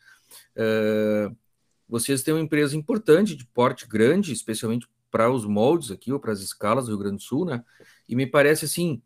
[0.55, 1.35] Uh,
[1.89, 6.33] vocês têm uma empresa importante, de porte grande, especialmente para os moldes aqui, ou para
[6.33, 7.65] as escalas do Rio Grande do Sul, né?
[8.07, 9.01] E me parece assim,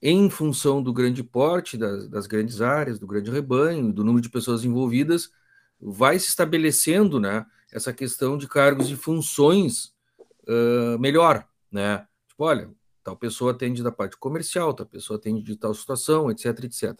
[0.00, 4.30] em função do grande porte, das, das grandes áreas, do grande rebanho, do número de
[4.30, 5.32] pessoas envolvidas,
[5.80, 7.44] vai se estabelecendo, né?
[7.72, 9.92] Essa questão de cargos e funções
[10.46, 12.06] uh, melhor, né?
[12.28, 12.70] Tipo, olha,
[13.02, 16.98] tal pessoa atende da parte comercial, tal pessoa atende de tal situação, etc, etc.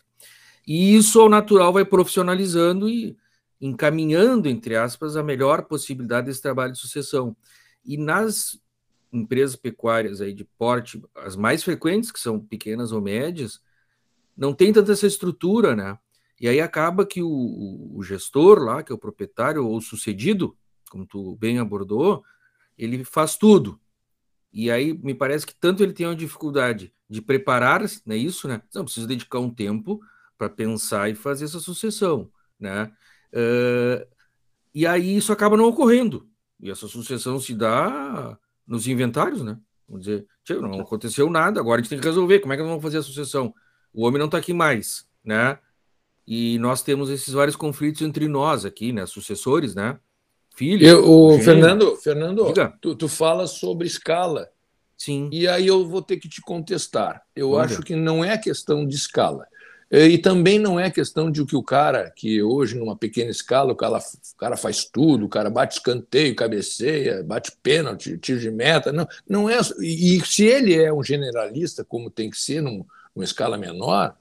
[0.66, 3.16] E isso, ao natural, vai profissionalizando e
[3.60, 7.36] encaminhando, entre aspas, a melhor possibilidade desse trabalho de sucessão.
[7.84, 8.58] E nas
[9.12, 13.60] empresas pecuárias aí de porte, as mais frequentes, que são pequenas ou médias,
[14.36, 15.98] não tem tanta essa estrutura, né?
[16.40, 20.56] E aí acaba que o, o gestor lá, que é o proprietário ou sucedido,
[20.90, 22.24] como tu bem abordou,
[22.78, 23.78] ele faz tudo.
[24.52, 28.62] E aí me parece que tanto ele tem uma dificuldade de preparar, né, isso, né?
[28.74, 30.00] Não, precisa dedicar um tempo
[30.36, 32.92] para pensar e fazer essa sucessão, né?
[33.32, 34.06] Uh,
[34.74, 36.28] e aí isso acaba não ocorrendo.
[36.60, 39.58] E essa sucessão se dá nos inventários, né?
[39.88, 40.26] Vamos dizer,
[40.60, 42.40] não aconteceu nada, agora a gente tem que resolver.
[42.40, 43.52] Como é que nós vamos fazer a sucessão?
[43.92, 45.58] O homem não está aqui mais, né?
[46.26, 49.04] E nós temos esses vários conflitos entre nós aqui, né?
[49.06, 49.98] Sucessores, né?
[50.54, 50.86] Filho.
[50.86, 54.48] Eu, o Fernando, Fernando, tu, tu fala sobre escala.
[54.96, 55.30] Sim.
[55.32, 57.22] E aí eu vou ter que te contestar.
[57.34, 59.46] Eu acho que não é questão de escala.
[59.90, 63.76] E também não é questão de que o cara, que hoje, numa pequena escala, o
[63.76, 68.92] cara, o cara faz tudo, o cara bate escanteio, cabeceia, bate pênalti, tiro de meta.
[68.92, 69.58] Não, não é.
[69.80, 72.84] E se ele é um generalista, como tem que ser num,
[73.16, 74.14] numa escala menor,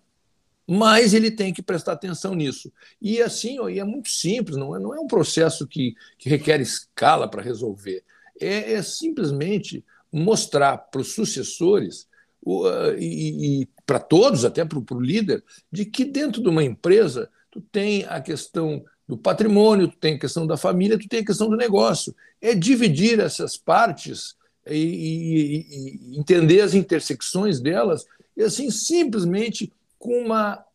[0.71, 2.71] mas ele tem que prestar atenção nisso.
[3.01, 6.29] E assim, ó, e é muito simples, não é, não é um processo que, que
[6.29, 8.03] requer escala para resolver.
[8.39, 12.07] É, é, simplesmente mostrar para os sucessores
[12.45, 17.31] uh, e, e para todos, até para o líder, de que dentro de uma empresa
[17.49, 21.25] tu tem a questão do patrimônio, tu tem a questão da família, tu tem a
[21.25, 22.15] questão do negócio.
[22.39, 24.35] É dividir essas partes
[24.67, 28.05] e, e, e entender as intersecções delas
[28.37, 30.65] e assim simplesmente com uma,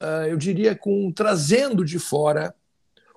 [0.00, 2.54] ah, eu diria, com trazendo de fora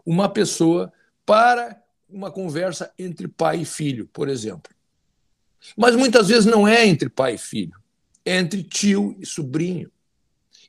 [0.05, 0.93] uma pessoa
[1.25, 4.73] para uma conversa entre pai e filho, por exemplo.
[5.75, 7.77] Mas muitas vezes não é entre pai e filho,
[8.23, 9.91] é entre tio e sobrinho.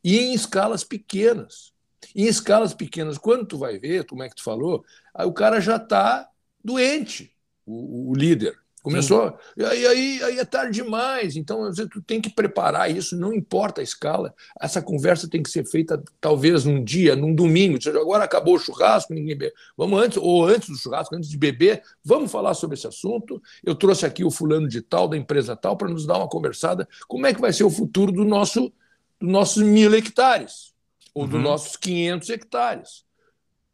[0.03, 1.73] E em escalas pequenas.
[2.15, 5.77] Em escalas pequenas, quando tu vai ver, como é que tu falou, o cara já
[5.77, 6.29] está
[6.65, 7.33] doente,
[7.67, 8.59] o, o líder.
[8.83, 9.37] Começou.
[9.57, 11.37] E aí, aí, aí, é tarde demais.
[11.37, 14.33] Então, tu tem que preparar isso, não importa a escala.
[14.61, 17.79] Essa conversa tem que ser feita, talvez, num dia, num domingo.
[17.89, 19.53] Agora acabou o churrasco, ninguém bebe.
[19.77, 23.43] Vamos antes, ou antes do churrasco, antes de beber, vamos falar sobre esse assunto.
[23.65, 26.89] Eu trouxe aqui o fulano de tal, da empresa tal, para nos dar uma conversada.
[27.09, 28.73] Como é que vai ser o futuro do nosso,
[29.21, 30.73] dos nossos mil hectares?
[31.15, 31.31] Ou uhum.
[31.31, 33.08] dos nossos 500 hectares?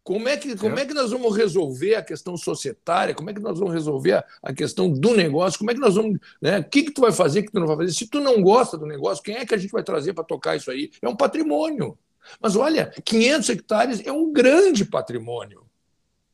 [0.04, 3.14] Como é, que, como é que nós vamos resolver a questão societária?
[3.14, 5.58] Como é que nós vamos resolver a, a questão do negócio?
[5.58, 6.20] Como é que nós vamos.
[6.42, 6.58] Né?
[6.58, 7.92] O que, que tu vai fazer, que tu não vai fazer?
[7.92, 10.56] Se tu não gosta do negócio, quem é que a gente vai trazer para tocar
[10.56, 10.90] isso aí?
[11.00, 11.96] É um patrimônio.
[12.38, 15.64] Mas olha, 500 hectares é um grande patrimônio.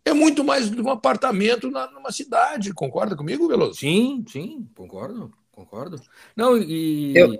[0.04, 2.72] É muito mais do que um apartamento na, numa cidade.
[2.72, 3.78] Concorda comigo, Veloso?
[3.78, 6.00] Sim, sim, concordo, concordo.
[6.34, 7.38] Não, e eu...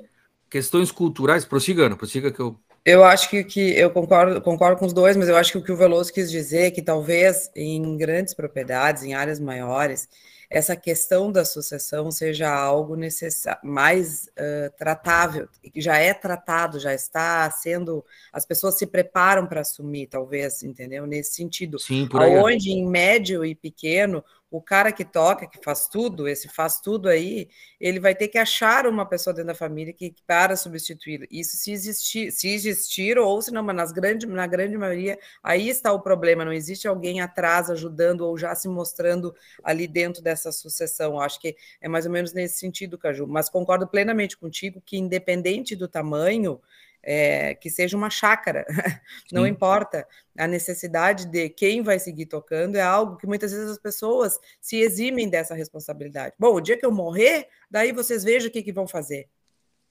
[0.48, 4.86] questões culturais, prossiga, Ana, prossiga que eu eu acho que, que eu concordo, concordo com
[4.86, 7.50] os dois, mas eu acho que o que o Veloso quis dizer é que talvez
[7.54, 10.08] em grandes propriedades, em áreas maiores,
[10.50, 16.92] essa questão da sucessão seja algo necessário, mais uh, tratável, que já é tratado, já
[16.92, 21.06] está sendo, as pessoas se preparam para assumir, talvez, entendeu?
[21.06, 21.78] Nesse sentido.
[21.78, 22.36] Sim, por aí.
[22.36, 27.08] Onde em médio e pequeno o cara que toca, que faz tudo, esse faz tudo
[27.08, 27.48] aí,
[27.80, 31.28] ele vai ter que achar uma pessoa dentro da família que para substituir.
[31.30, 35.68] Isso se existir, se existir ou se não, mas nas grande, na grande maioria, aí
[35.68, 36.44] está o problema.
[36.44, 41.20] Não existe alguém atrás ajudando ou já se mostrando ali dentro dessa sucessão.
[41.20, 43.26] acho que é mais ou menos nesse sentido, Caju.
[43.28, 46.60] Mas concordo plenamente contigo que, independente do tamanho,
[47.02, 48.64] é, que seja uma chácara,
[49.32, 49.50] não Sim.
[49.50, 50.06] importa.
[50.38, 54.76] A necessidade de quem vai seguir tocando é algo que muitas vezes as pessoas se
[54.76, 56.34] eximem dessa responsabilidade.
[56.38, 59.28] Bom, o dia que eu morrer, daí vocês vejam o que, que vão fazer.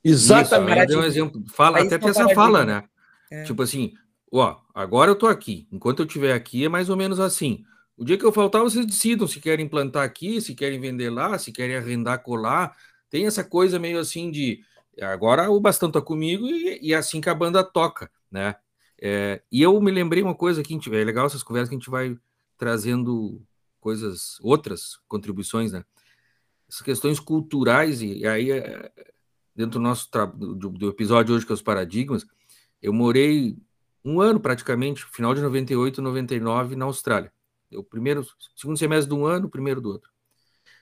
[0.04, 0.90] Exatamente.
[0.90, 1.44] Isso, um exemplo.
[1.54, 2.84] Fala, até tem essa fala, né?
[3.32, 3.44] É.
[3.44, 3.94] Tipo assim,
[4.32, 5.68] ó, agora eu tô aqui.
[5.72, 7.64] Enquanto eu estiver aqui, é mais ou menos assim.
[7.98, 11.38] O dia que eu faltar, vocês decidam se querem plantar aqui, se querem vender lá,
[11.38, 12.76] se querem arrendar colar.
[13.10, 14.62] Tem essa coisa meio assim de
[15.04, 18.56] agora o bastão tá comigo e, e é assim que a banda toca, né?
[19.02, 21.90] É, e eu me lembrei uma coisa que é legal essas conversas que a gente
[21.90, 22.18] vai
[22.58, 23.42] trazendo
[23.80, 25.86] coisas, outras contribuições, né?
[26.68, 28.92] Essas questões culturais, e, aí, é,
[29.56, 32.26] dentro do nosso do, do, episódio hoje, que é os paradigmas,
[32.82, 33.58] eu morei
[34.04, 37.32] um ano praticamente, final de 98, 99, na Austrália.
[37.74, 38.26] O primeiro,
[38.56, 40.12] segundo semestre de um ano, primeiro do outro.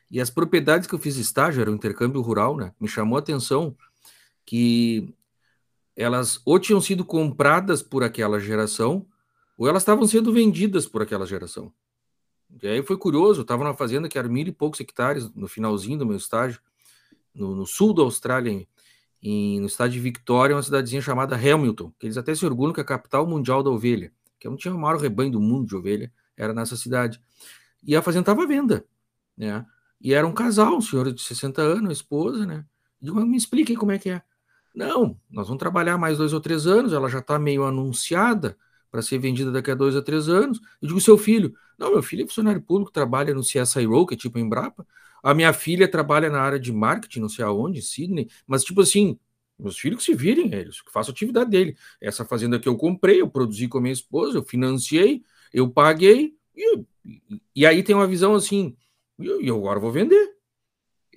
[0.10, 2.74] E as propriedades que eu fiz estágio, era um intercâmbio rural, né?
[2.80, 3.76] Me chamou a atenção
[4.48, 5.14] que
[5.94, 9.06] elas ou tinham sido compradas por aquela geração,
[9.58, 11.72] ou elas estavam sendo vendidas por aquela geração.
[12.64, 15.48] E aí foi curioso, eu estava numa fazenda que era mil e poucos hectares, no
[15.48, 16.62] finalzinho do meu estágio,
[17.36, 18.66] no, no sul da Austrália,
[19.22, 22.80] em, no estado de Victoria, uma cidadezinha chamada Hamilton, que eles até se orgulham que
[22.80, 25.76] é a capital mundial da ovelha, que é tinha o maior rebanho do mundo de
[25.76, 27.20] ovelha, era nessa cidade.
[27.84, 28.86] E a fazenda estava à venda,
[29.36, 29.66] né?
[30.00, 32.64] E era um casal, um senhor de 60 anos, esposa, né?
[33.02, 34.22] Me expliquem como é que é.
[34.78, 38.56] Não, nós vamos trabalhar mais dois ou três anos, ela já está meio anunciada
[38.92, 40.60] para ser vendida daqui a dois a três anos.
[40.80, 44.18] Eu digo, seu filho, não, meu filho é funcionário público, trabalha no CSIRO, que é
[44.18, 44.86] tipo Embrapa.
[45.24, 49.18] A minha filha trabalha na área de marketing, não sei aonde, Sydney, mas tipo assim,
[49.58, 51.76] meus filhos que se virem, eles que façam a atividade dele.
[52.00, 56.36] Essa fazenda que eu comprei, eu produzi com a minha esposa, eu financiei, eu paguei,
[56.56, 56.86] e,
[57.56, 58.78] e aí tem uma visão assim,
[59.18, 60.36] e eu, eu agora vou vender.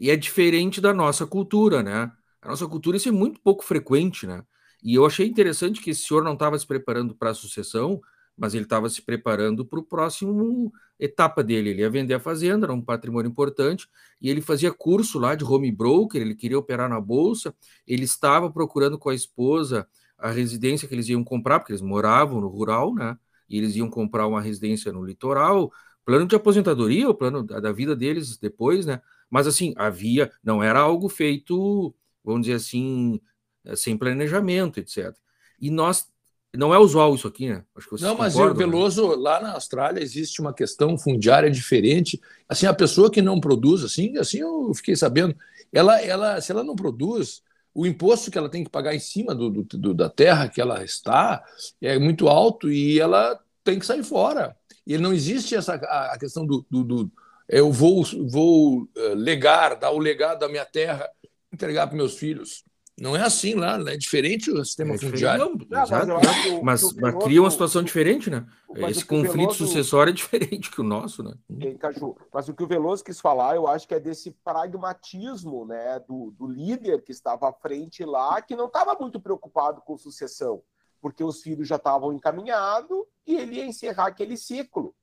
[0.00, 2.10] E é diferente da nossa cultura, né?
[2.42, 4.42] A nossa cultura isso é muito pouco frequente, né?
[4.82, 8.00] E eu achei interessante que esse senhor não estava se preparando para a sucessão,
[8.36, 11.70] mas ele estava se preparando para o próximo etapa dele.
[11.70, 13.86] Ele ia vender a fazenda, era um patrimônio importante,
[14.20, 17.54] e ele fazia curso lá de home broker, ele queria operar na bolsa,
[17.86, 19.86] ele estava procurando com a esposa
[20.16, 23.16] a residência que eles iam comprar, porque eles moravam no rural, né?
[23.48, 25.70] E eles iam comprar uma residência no litoral,
[26.04, 29.00] plano de aposentadoria, o plano da vida deles depois, né?
[29.28, 31.94] Mas assim, havia, não era algo feito
[32.24, 33.20] vamos dizer assim,
[33.64, 35.14] eh, sem planejamento, etc.
[35.60, 36.08] E nós
[36.56, 37.64] não é usual isso aqui, né?
[37.76, 38.54] Acho que não, mas o né?
[38.54, 39.16] Veloso, né?
[39.16, 42.20] lá na Austrália existe uma questão fundiária diferente.
[42.48, 45.36] Assim, a pessoa que não produz, assim, assim eu fiquei sabendo,
[45.72, 47.42] ela, ela, se ela não produz,
[47.72, 50.60] o imposto que ela tem que pagar em cima do, do, do, da terra que
[50.60, 51.44] ela está
[51.80, 54.56] é muito alto e ela tem que sair fora.
[54.84, 57.12] E não existe essa a, questão do, do,
[57.48, 61.08] eu vou, vou legar, dar o legado da minha terra
[61.52, 62.64] entregar para meus filhos.
[63.00, 63.94] Não é assim lá, né?
[63.94, 65.56] é diferente o sistema é fundiário.
[65.70, 66.20] Não,
[66.62, 68.46] mas, mas, mas cria uma situação diferente, né?
[68.76, 69.66] Esse conflito Veloso...
[69.66, 71.32] sucessório é diferente que o nosso, né?
[71.78, 75.98] Caju, mas o que o Veloso quis falar, eu acho que é desse pragmatismo, né?
[76.00, 80.62] Do, do líder que estava à frente lá, que não estava muito preocupado com sucessão,
[81.00, 84.94] porque os filhos já estavam encaminhados e ele ia encerrar aquele ciclo.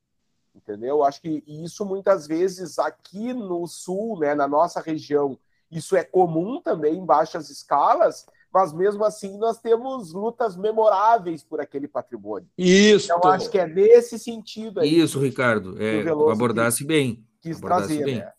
[0.54, 1.02] Entendeu?
[1.02, 5.36] Acho que isso muitas vezes aqui no sul, né, na nossa região,
[5.70, 11.60] isso é comum também em baixas escalas, mas mesmo assim nós temos lutas memoráveis por
[11.60, 12.48] aquele patrimônio.
[12.56, 13.12] Isso.
[13.12, 14.98] Então acho que é nesse sentido aí.
[14.98, 15.80] Isso, Ricardo.
[15.82, 17.26] É, abordasse bem.
[17.40, 18.18] Quis abordasse trazer, bem.
[18.18, 18.32] né?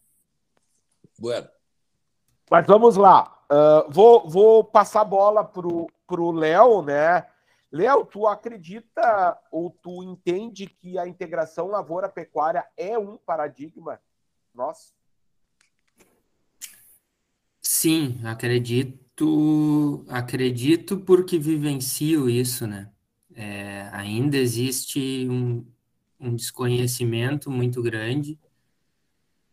[1.20, 1.48] Bueno.
[2.50, 3.38] Mas vamos lá.
[3.52, 7.28] Uh, vou, vou passar a bola pro pro Léo, né?
[7.72, 14.02] Léo, tu acredita ou tu entende que a integração lavoura-pecuária é um paradigma
[14.52, 14.92] nosso?
[17.72, 22.92] Sim, acredito, acredito porque vivencio isso, né?
[23.36, 25.64] É, ainda existe um,
[26.20, 28.40] um desconhecimento muito grande,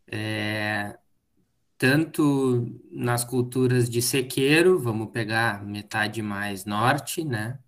[0.06, 0.98] é,
[1.78, 7.58] tanto nas culturas de sequeiro, vamos pegar metade mais norte, né,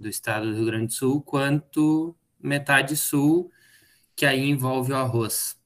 [0.00, 3.52] do estado do Rio Grande do Sul, quanto metade sul,
[4.16, 5.56] que aí envolve o arroz.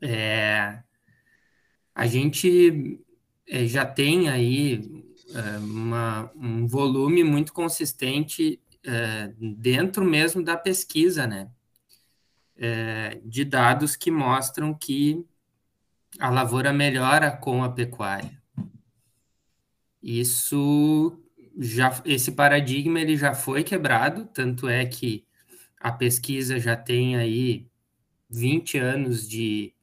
[0.00, 0.82] É,
[1.94, 2.98] a gente
[3.48, 11.26] é, já tem aí é, uma, um volume muito consistente é, dentro mesmo da pesquisa,
[11.26, 11.50] né?
[12.56, 15.24] É, de dados que mostram que
[16.18, 18.40] a lavoura melhora com a pecuária.
[20.02, 21.18] Isso
[21.58, 25.24] já esse paradigma ele já foi quebrado, tanto é que
[25.80, 27.66] a pesquisa já tem aí
[28.30, 29.74] 20 anos de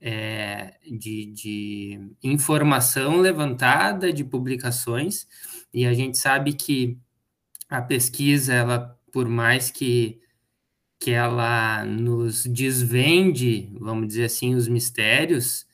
[0.00, 5.26] é, de, de informação levantada, de publicações,
[5.72, 6.98] e a gente sabe que
[7.68, 10.20] a pesquisa, ela, por mais que,
[10.98, 15.66] que ela nos desvende, vamos dizer assim, os mistérios,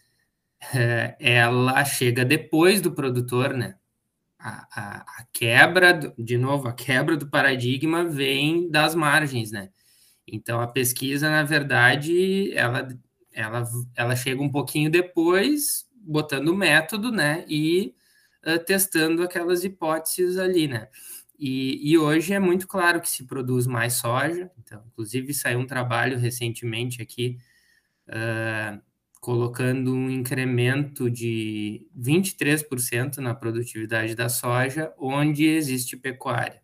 [0.74, 3.76] é, ela chega depois do produtor, né?
[4.38, 9.70] A, a, a, quebra, de novo, a quebra do paradigma vem das margens, né?
[10.26, 12.88] Então, a pesquisa, na verdade, ela,
[13.34, 13.64] ela,
[13.96, 17.44] ela chega um pouquinho depois, botando o método, né?
[17.48, 17.94] E
[18.46, 20.88] uh, testando aquelas hipóteses ali, né?
[21.38, 24.50] E, e, hoje é muito claro que se produz mais soja.
[24.58, 27.38] Então, inclusive, saiu um trabalho recentemente aqui
[28.08, 28.80] uh,
[29.20, 36.63] colocando um incremento de 23% na produtividade da soja, onde existe pecuária.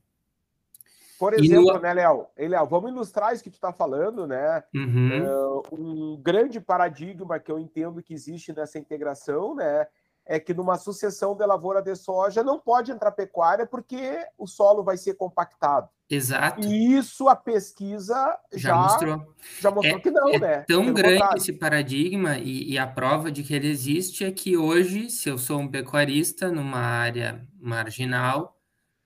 [1.21, 1.79] Por exemplo, no...
[1.79, 2.27] né, Léo?
[2.37, 4.65] Léo, vamos ilustrar isso que tu está falando, né?
[4.75, 5.21] Uhum.
[5.23, 9.87] Uh, um grande paradigma que eu entendo que existe nessa integração, né?
[10.31, 14.85] é que numa sucessão de lavoura de soja não pode entrar pecuária porque o solo
[14.85, 15.89] vai ser compactado.
[16.09, 16.65] Exato.
[16.65, 18.15] E isso a pesquisa
[18.53, 19.35] já, já mostrou.
[19.61, 20.65] Já mostrou é, que não, é né?
[20.69, 21.37] Tão grande contrário.
[21.37, 25.37] esse paradigma e, e, a prova de que ele existe é que hoje, se eu
[25.37, 28.57] sou um pecuarista numa área marginal,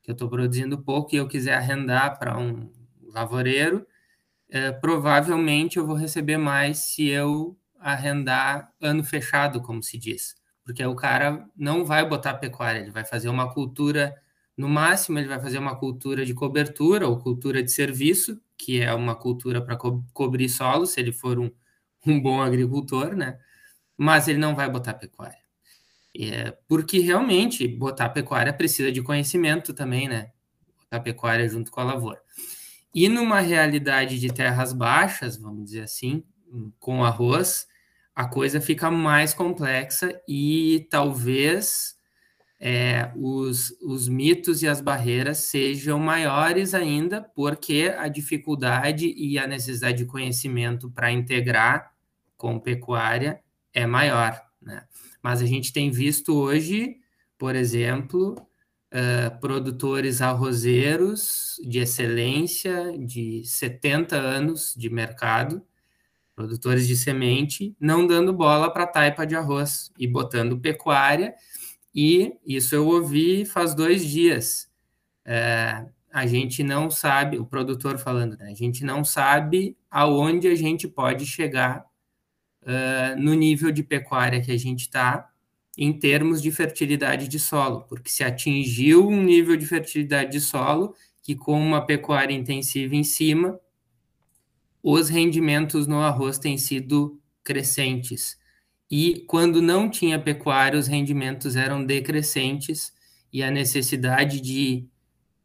[0.05, 2.71] que eu estou produzindo pouco e eu quiser arrendar para um
[3.13, 3.85] lavoureiro,
[4.51, 10.85] é, provavelmente eu vou receber mais se eu arrendar ano fechado, como se diz porque
[10.85, 14.17] o cara não vai botar pecuária, ele vai fazer uma cultura,
[14.57, 18.93] no máximo, ele vai fazer uma cultura de cobertura ou cultura de serviço, que é
[18.95, 21.51] uma cultura para co cobrir solo, se ele for um,
[22.07, 23.39] um bom agricultor, né?
[23.97, 25.44] Mas ele não vai botar pecuária.
[26.17, 30.31] É, porque realmente botar pecuária precisa de conhecimento também, né?
[30.83, 32.21] Botar pecuária junto com a lavoura.
[32.95, 36.23] E numa realidade de terras baixas, vamos dizer assim,
[36.79, 37.67] com arroz,
[38.15, 41.97] a coisa fica mais complexa e talvez
[42.61, 49.47] é, os, os mitos e as barreiras sejam maiores ainda, porque a dificuldade e a
[49.47, 51.93] necessidade de conhecimento para integrar
[52.37, 53.41] com pecuária
[53.73, 54.41] é maior.
[54.63, 54.83] Né?
[55.25, 56.97] Mas a gente tem visto hoje,
[57.39, 58.35] por exemplo,
[58.93, 65.63] uh, produtores arrozeiros de excelência, de 70 anos de mercado,
[66.37, 71.35] produtores de semente, não dando bola para taipa de arroz e botando pecuária.
[71.95, 74.69] E isso eu ouvi faz dois dias.
[75.25, 78.51] É, a gente não sabe, o produtor falando, né?
[78.51, 81.83] a gente não sabe aonde a gente pode chegar
[82.65, 85.31] uh, no nível de pecuária que a gente está
[85.77, 90.95] em termos de fertilidade de solo, porque se atingiu um nível de fertilidade de solo
[91.23, 93.59] que com uma pecuária intensiva em cima,
[94.83, 98.39] os rendimentos no arroz têm sido crescentes.
[98.91, 102.93] E quando não tinha pecuária, os rendimentos eram decrescentes
[103.33, 104.87] e a necessidade de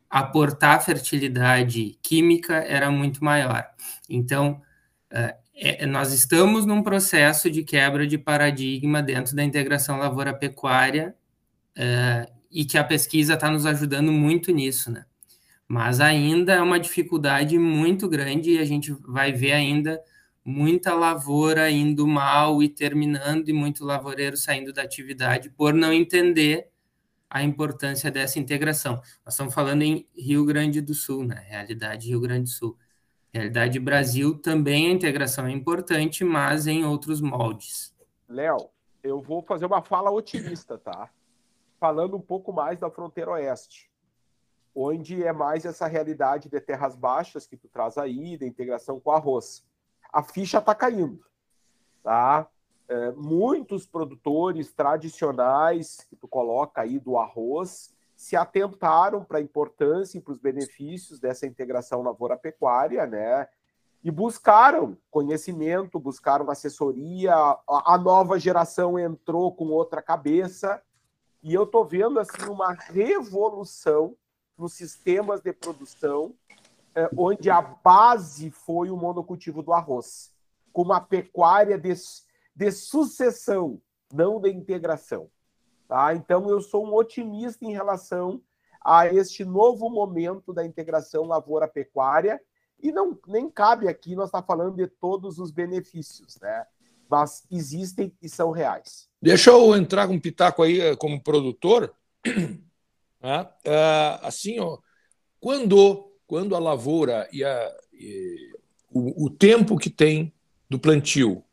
[0.09, 3.65] aportar fertilidade química era muito maior.
[4.09, 4.61] Então,
[5.60, 11.16] é, nós estamos num processo de quebra de paradigma dentro da integração lavoura-pecuária
[11.76, 15.05] é, e que a pesquisa está nos ajudando muito nisso, né?
[15.70, 20.01] mas ainda é uma dificuldade muito grande e a gente vai ver ainda
[20.43, 26.68] muita lavoura indo mal e terminando e muito lavoureiro saindo da atividade por não entender
[27.30, 28.95] a importância dessa integração.
[29.24, 31.45] Nós estamos falando em Rio Grande do Sul, né?
[31.47, 32.76] Realidade Rio Grande do Sul.
[33.34, 37.95] Realidade Brasil também a integração é importante, mas em outros moldes.
[38.27, 38.69] Léo,
[39.03, 41.09] eu vou fazer uma fala otimista, tá?
[41.80, 43.89] Falando um pouco mais da fronteira oeste
[44.82, 49.11] onde é mais essa realidade de terras baixas que tu traz aí, da integração com
[49.11, 49.65] arroz.
[50.11, 51.23] A ficha está caindo,
[52.03, 52.47] tá?
[52.88, 60.17] É, muitos produtores tradicionais que tu coloca aí do arroz se atentaram para a importância
[60.17, 63.47] e para os benefícios dessa integração lavoura-pecuária, né?
[64.03, 70.84] E buscaram conhecimento, buscaram assessoria, a nova geração entrou com outra cabeça,
[71.41, 74.17] e eu estou vendo assim uma revolução
[74.57, 76.36] nos sistemas de produção,
[76.93, 80.34] é, onde a base foi o monocultivo do arroz,
[80.74, 81.93] com uma pecuária de,
[82.53, 83.82] de sucessão,
[84.13, 85.30] não de integração.
[85.89, 86.13] Tá?
[86.13, 88.39] Então, eu sou um otimista em relação
[88.85, 92.39] a este novo momento da integração lavoura-pecuária,
[92.81, 96.65] e não nem cabe aqui nós estar tá falando de todos os benefícios, né?
[97.09, 99.09] mas existem e são reais.
[99.19, 101.93] Deixa eu entrar com um pitaco aí eh, como produtor.
[103.21, 103.45] Né?
[103.67, 104.77] Ah, assim, ó,
[105.41, 108.53] quando, quando a lavoura e, a, e
[108.89, 110.33] o, o, tempo que tem
[110.69, 111.43] do plantio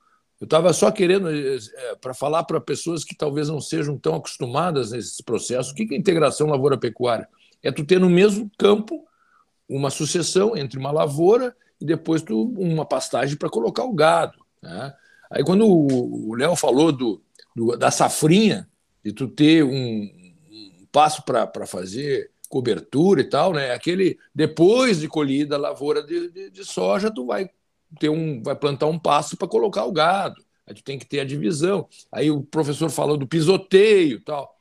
[0.40, 1.58] Eu estava só querendo, é,
[2.00, 5.96] para falar para pessoas que talvez não sejam tão acostumadas nesses processos, o que é
[5.96, 7.28] integração lavoura-pecuária?
[7.62, 9.06] É tu ter no mesmo campo
[9.68, 14.38] uma sucessão entre uma lavoura e depois tu, uma pastagem para colocar o gado.
[14.62, 14.94] Né?
[15.30, 17.22] Aí quando o Léo falou do,
[17.54, 18.68] do, da safrinha,
[19.04, 23.72] de tu ter um, um passo para fazer cobertura e tal, né?
[23.72, 27.50] Aquele depois de colhida a lavoura de, de, de, soja, tu vai
[27.98, 30.44] ter um, vai plantar um passo para colocar o gado.
[30.66, 31.88] Aí tu tem que ter a divisão.
[32.10, 34.54] Aí o professor falou do pisoteio, tal.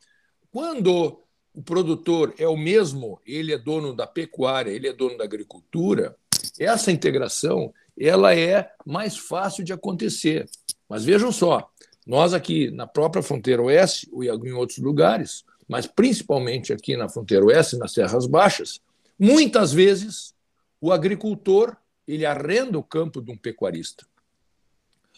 [0.52, 1.20] Quando
[1.54, 6.16] o produtor é o mesmo, ele é dono da pecuária, ele é dono da agricultura,
[6.60, 10.50] essa integração ela é mais fácil de acontecer.
[10.88, 11.70] Mas vejam só,
[12.06, 17.46] nós aqui na própria fronteira oeste ou em outros lugares, mas principalmente aqui na fronteira
[17.46, 18.80] oeste, nas terras baixas,
[19.18, 20.34] muitas vezes
[20.80, 21.76] o agricultor
[22.08, 24.06] ele arrenda o campo de um pecuarista.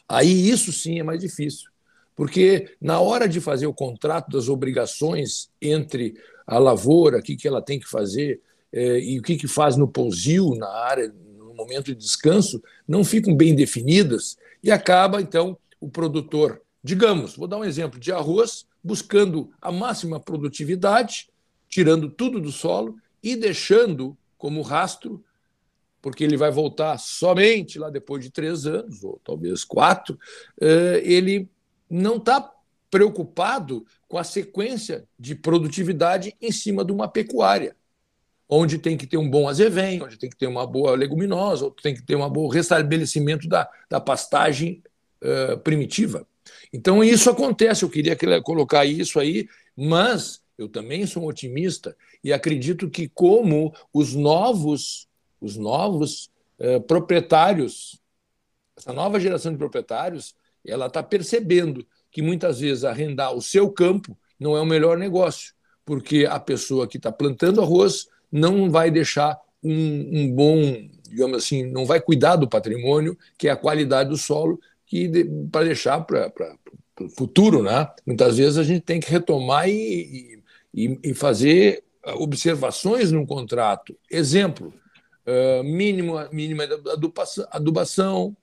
[0.08, 1.70] Aí isso sim é mais difícil,
[2.16, 6.16] porque na hora de fazer o contrato das obrigações entre
[6.46, 9.88] a lavoura, o que, ela tem que fazer é, e o que, que faz no
[9.88, 15.90] pousio, na área, no momento de descanso, não ficam bem definidas e acaba, então, o
[15.90, 21.30] produtor, digamos, vou dar um exemplo de arroz, buscando a máxima produtividade,
[21.68, 25.24] tirando tudo do solo e deixando como rastro,
[26.02, 30.18] porque ele vai voltar somente lá depois de três anos, ou talvez quatro,
[30.62, 31.50] eh, ele
[31.90, 32.54] não está
[32.90, 37.76] preocupado com a sequência de produtividade em cima de uma pecuária,
[38.48, 41.82] onde tem que ter um bom azevém, onde tem que ter uma boa leguminosa, onde
[41.82, 44.82] tem que ter um bom restabelecimento da, da pastagem
[45.22, 46.26] uh, primitiva.
[46.72, 47.84] Então, isso acontece.
[47.84, 53.74] Eu queria colocar isso aí, mas eu também sou um otimista e acredito que, como
[53.94, 55.07] os novos,
[55.42, 56.30] os novos
[56.60, 58.00] eh, proprietários,
[58.76, 60.36] essa nova geração de proprietários,
[60.66, 65.54] ela está percebendo que muitas vezes arrendar o seu campo não é o melhor negócio,
[65.86, 70.62] porque a pessoa que está plantando arroz não vai deixar um, um bom,
[71.04, 75.10] digamos assim, não vai cuidar do patrimônio, que é a qualidade do solo, que
[75.52, 76.32] para deixar para
[77.02, 77.90] o futuro, né?
[78.06, 80.42] Muitas vezes a gente tem que retomar e,
[80.74, 81.84] e, e fazer
[82.16, 83.98] observações num contrato.
[84.10, 84.74] Exemplo,
[85.28, 86.64] uh, mínimo, mínima
[87.52, 88.36] adubação,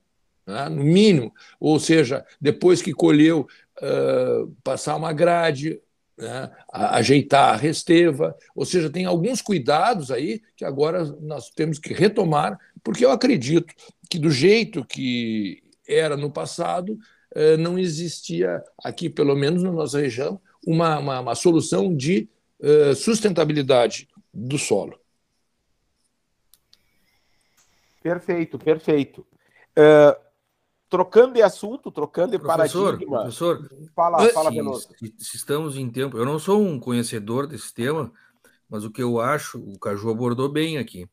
[0.45, 0.69] né?
[0.69, 3.47] no mínimo, ou seja, depois que colheu,
[3.81, 5.81] uh, passar uma grade,
[6.17, 6.51] né?
[6.71, 12.57] ajeitar a resteva, ou seja, tem alguns cuidados aí que agora nós temos que retomar,
[12.83, 13.73] porque eu acredito
[14.09, 16.97] que do jeito que era no passado,
[17.35, 22.27] eh, não existia aqui, pelo menos na nossa região, uma, uma, uma solução de
[22.95, 24.97] sustentabilidade do solo.
[28.09, 29.25] Perfeito, perfeito.
[29.77, 30.15] Uh,
[30.89, 33.19] trocando de assunto, trocando de professor, paradigma.
[33.21, 38.11] Professor, fala, fala se, se, estamos em tempo, eu não sou um conhecedor desse tema,
[38.69, 41.09] mas o que eu acho, o Caju abordou bem aqui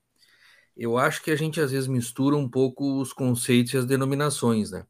[0.77, 4.71] eu acho que a gente às vezes mistura um pouco os conceitos e as denominações,
[4.71, 4.87] né?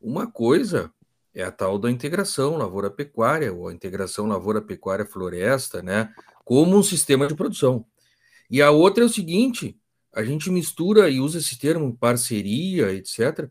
[0.00, 0.92] Uma coisa
[1.34, 6.12] é a tal da integração lavoura-pecuária, ou a integração lavoura-pecuária-floresta, né?
[6.44, 7.86] Como um sistema de produção.
[8.50, 9.80] E a outra é o seguinte:
[10.12, 13.48] a gente mistura e usa esse termo parceria, etc.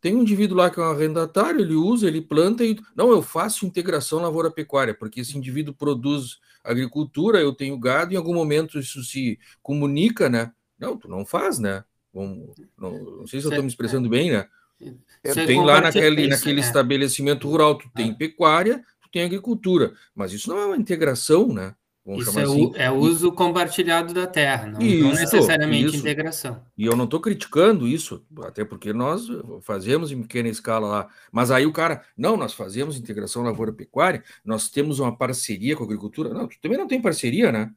[0.00, 2.78] Tem um indivíduo lá que é um arrendatário, ele usa, ele planta e.
[2.94, 8.34] Não, eu faço integração lavoura-pecuária, porque esse indivíduo produz agricultura, eu tenho gado, em algum
[8.34, 10.52] momento isso se comunica, né?
[10.78, 11.84] Não, tu não faz, né?
[12.12, 14.46] Não, não, não sei se eu estou me expressando bem, né?
[14.78, 16.64] Tu tem lá naquele, naquele é.
[16.64, 21.74] estabelecimento rural, tu tem pecuária, tu tem agricultura, mas isso não é uma integração, né?
[22.06, 22.72] Vamos isso é, assim.
[22.76, 25.96] é uso compartilhado da terra, não, isso, não necessariamente isso.
[25.96, 26.62] integração.
[26.78, 29.26] E eu não estou criticando isso, até porque nós
[29.62, 31.08] fazemos em pequena escala lá.
[31.32, 35.86] Mas aí o cara, não, nós fazemos integração lavoura-pecuária, nós temos uma parceria com a
[35.86, 36.32] agricultura.
[36.32, 37.72] Não, tu também não tem parceria, né?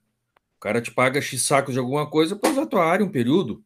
[0.57, 3.09] O cara te paga X sacos de alguma coisa para usar a tua área um
[3.09, 3.63] período,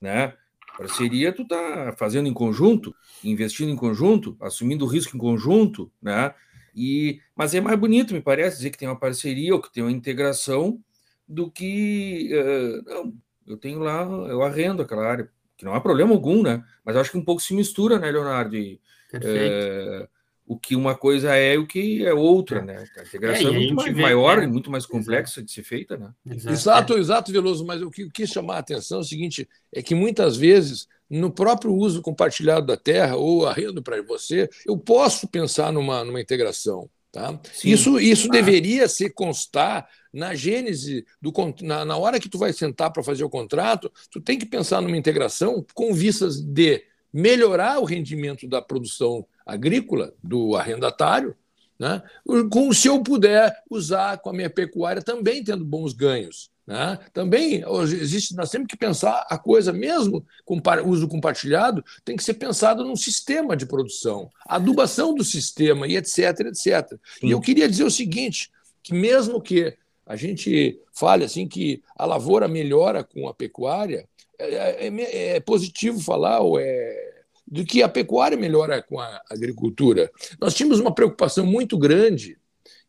[0.00, 0.32] né?
[0.78, 6.32] Parceria, tu tá fazendo em conjunto, investindo em conjunto, assumindo o risco em conjunto, né?
[6.76, 9.82] E, mas é mais bonito, me parece, dizer que tem uma parceria ou que tem
[9.82, 10.78] uma integração
[11.26, 12.30] do que.
[12.32, 13.14] Uh, não,
[13.46, 16.62] eu tenho lá, eu arrendo aquela área, que não há problema algum, né?
[16.84, 18.56] Mas acho que um pouco se mistura, né, Leonardo?
[18.56, 18.78] E,
[19.10, 20.04] Perfeito.
[20.04, 20.08] Uh,
[20.46, 22.84] o que uma coisa é e o que é outra, né?
[22.96, 24.44] A integração é, é muito mais, vê, maior é.
[24.44, 26.12] e muito mais complexa de ser feita, né?
[26.24, 29.82] Exato, exato, Veloso, mas o que eu quis chamar a atenção é o seguinte, é
[29.82, 35.28] que muitas vezes, no próprio uso compartilhado da terra ou arrendo para você, eu posso
[35.28, 37.38] pensar numa, numa integração, tá?
[37.64, 38.32] Isso, isso ah.
[38.32, 41.32] deveria se constar na gênese, do,
[41.62, 44.80] na, na hora que tu vai sentar para fazer o contrato, tu tem que pensar
[44.80, 46.82] numa integração com vistas de
[47.12, 51.36] melhorar o rendimento da produção agrícola do arrendatário,
[51.78, 52.02] né?
[52.50, 56.50] com se eu puder usar com a minha pecuária também tendo bons ganhos.
[56.66, 56.98] Né?
[57.12, 62.34] Também existe, nós temos que pensar a coisa, mesmo com uso compartilhado, tem que ser
[62.34, 66.98] pensado num sistema de produção, adubação do sistema e etc, etc.
[67.20, 67.28] Sim.
[67.28, 68.50] E eu queria dizer o seguinte,
[68.82, 74.08] que mesmo que a gente fale assim que a lavoura melhora com a pecuária,
[74.38, 77.14] é, é, é positivo falar ou é
[77.46, 80.10] do que a pecuária melhora com a agricultura.
[80.40, 82.36] Nós tínhamos uma preocupação muito grande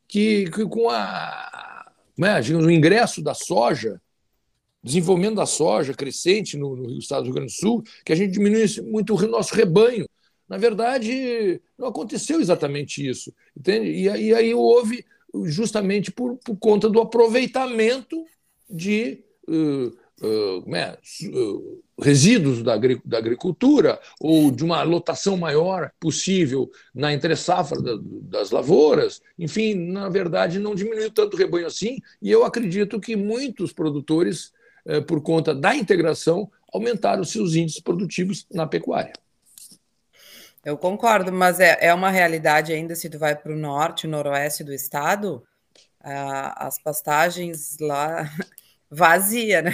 [0.08, 1.67] que, que com a,
[2.18, 4.02] né, o ingresso da soja,
[4.84, 8.32] desenvolvimento da soja crescente no, no estado do Rio Grande do Sul, que a gente
[8.32, 10.08] diminuísse muito o nosso rebanho.
[10.48, 13.34] Na verdade, não aconteceu exatamente isso.
[13.56, 13.90] Entende?
[13.90, 15.06] E, e aí houve
[15.46, 18.24] justamente por, por conta do aproveitamento
[18.70, 20.98] de uh, uh, é,
[21.28, 29.22] uh, resíduos da, agricultura ou de uma lotação maior possível na entre-safra da, das lavouras.
[29.38, 34.52] Enfim, na verdade, não diminuiu tanto o rebanho assim, e eu acredito que muitos produtores,
[35.06, 39.14] por conta da integração, aumentaram seus índices produtivos na pecuária.
[40.64, 44.64] Eu concordo, mas é, é uma realidade ainda se tu vai para o norte, noroeste
[44.64, 45.42] do estado,
[46.02, 48.30] ah, as pastagens lá
[48.90, 49.72] vazia, né?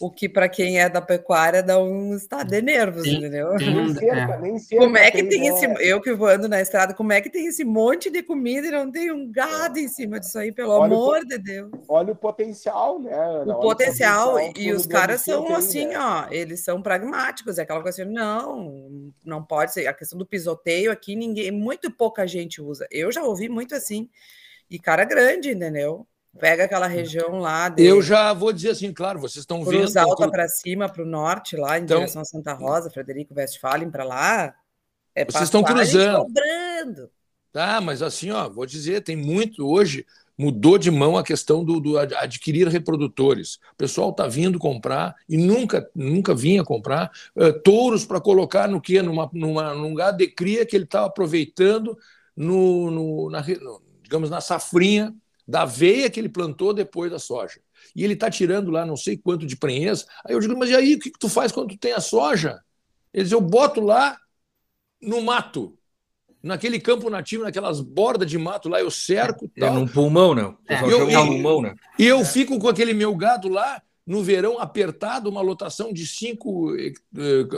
[0.00, 3.56] O que para quem é da pecuária dá um estado de nervos, tem, entendeu?
[3.56, 4.58] Tem um, cerca, é.
[4.58, 7.20] cerca, como é que tem, tem esse, eu que vou ando na estrada, como é
[7.20, 10.52] que tem esse monte de comida e não tem um gado em cima disso aí,
[10.52, 11.70] pelo olha amor o, de Deus?
[11.88, 13.10] Olha o potencial, né?
[13.44, 15.98] O potencial, o potencial e os caras são tem, assim, né?
[15.98, 20.26] ó, eles são pragmáticos, é aquela coisa assim, não, não pode ser, a questão do
[20.26, 22.86] pisoteio aqui ninguém, muito pouca gente usa.
[22.88, 24.08] Eu já ouvi muito assim.
[24.70, 26.06] E cara grande, entendeu?
[26.38, 27.68] Pega aquela região lá.
[27.68, 27.84] De...
[27.84, 29.80] Eu já vou dizer assim, claro, vocês estão vendo.
[29.80, 33.34] Cruz Alta para cima, para o norte, lá em então, direção a Santa Rosa, Frederico
[33.34, 34.54] Westphalen para lá.
[35.14, 36.24] É vocês estão cruzando.
[36.24, 37.10] Cobrando.
[37.52, 40.06] Tá, mas assim, ó, vou dizer, tem muito hoje
[40.38, 43.56] mudou de mão a questão do, do adquirir reprodutores.
[43.72, 48.80] O pessoal está vindo comprar e nunca nunca vinha comprar uh, touros para colocar no
[48.80, 51.98] que numa, numa num lugar de cria que ele estava aproveitando
[52.36, 55.12] no, no, na, no, digamos na safrinha
[55.48, 57.58] da aveia que ele plantou depois da soja.
[57.96, 60.04] E ele está tirando lá não sei quanto de prenhez.
[60.26, 62.00] Aí eu digo, mas e aí, o que, que tu faz quando tu tem a
[62.00, 62.60] soja?
[63.14, 64.18] Eles, eu boto lá
[65.00, 65.78] no mato,
[66.42, 69.50] naquele campo nativo, naquelas bordas de mato lá, eu cerco.
[69.56, 69.74] É, tal.
[69.74, 70.58] num pulmão, não.
[70.68, 70.82] É.
[70.82, 71.74] Eu, eu, pulmão, né?
[71.98, 76.74] E eu fico com aquele meu gado lá, no verão, apertado, uma lotação de cinco
[76.76, 76.92] eh,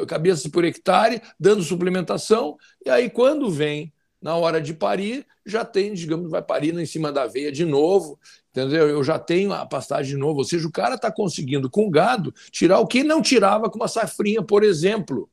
[0.07, 2.57] cabeças por hectare, dando suplementação.
[2.85, 7.11] E aí, quando vem na hora de parir, já tem, digamos, vai parir em cima
[7.11, 8.19] da veia de novo,
[8.51, 8.89] entendeu?
[8.89, 10.39] Eu já tenho a pastagem de novo.
[10.39, 13.89] Ou seja, o cara está conseguindo, com gado, tirar o que não tirava com uma
[13.89, 15.31] safrinha, por exemplo,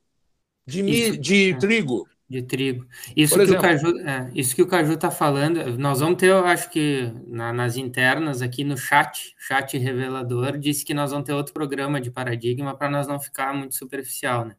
[0.65, 2.07] de, Isso, de é, trigo.
[2.29, 2.85] De trigo.
[3.15, 6.45] Isso que, o Caju, é, isso que o Caju está falando, nós vamos ter, eu
[6.45, 11.33] acho que na, nas internas aqui no chat, chat revelador, disse que nós vamos ter
[11.33, 14.55] outro programa de paradigma para nós não ficar muito superficial, né?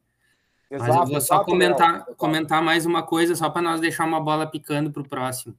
[0.70, 4.04] Exato, Mas eu vou só exato, comentar, comentar mais uma coisa, só para nós deixar
[4.04, 5.56] uma bola picando para o próximo.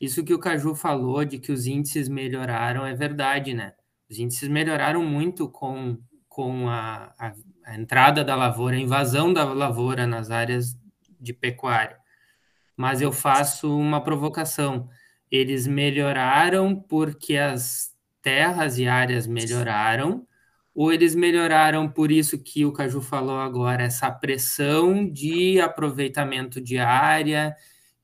[0.00, 3.74] Isso que o Caju falou de que os índices melhoraram é verdade, né?
[4.08, 7.32] Os índices melhoraram muito com, com a, a,
[7.64, 10.78] a entrada da lavoura, a invasão da lavoura nas áreas
[11.20, 11.98] de pecuária.
[12.76, 14.88] Mas eu faço uma provocação.
[15.30, 17.92] Eles melhoraram porque as
[18.22, 20.26] terras e áreas melhoraram,
[20.78, 26.78] ou eles melhoraram por isso que o Caju falou agora, essa pressão de aproveitamento de
[26.78, 27.56] área,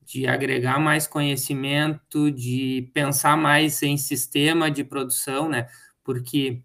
[0.03, 5.69] de agregar mais conhecimento, de pensar mais em sistema de produção, né?
[6.03, 6.63] Porque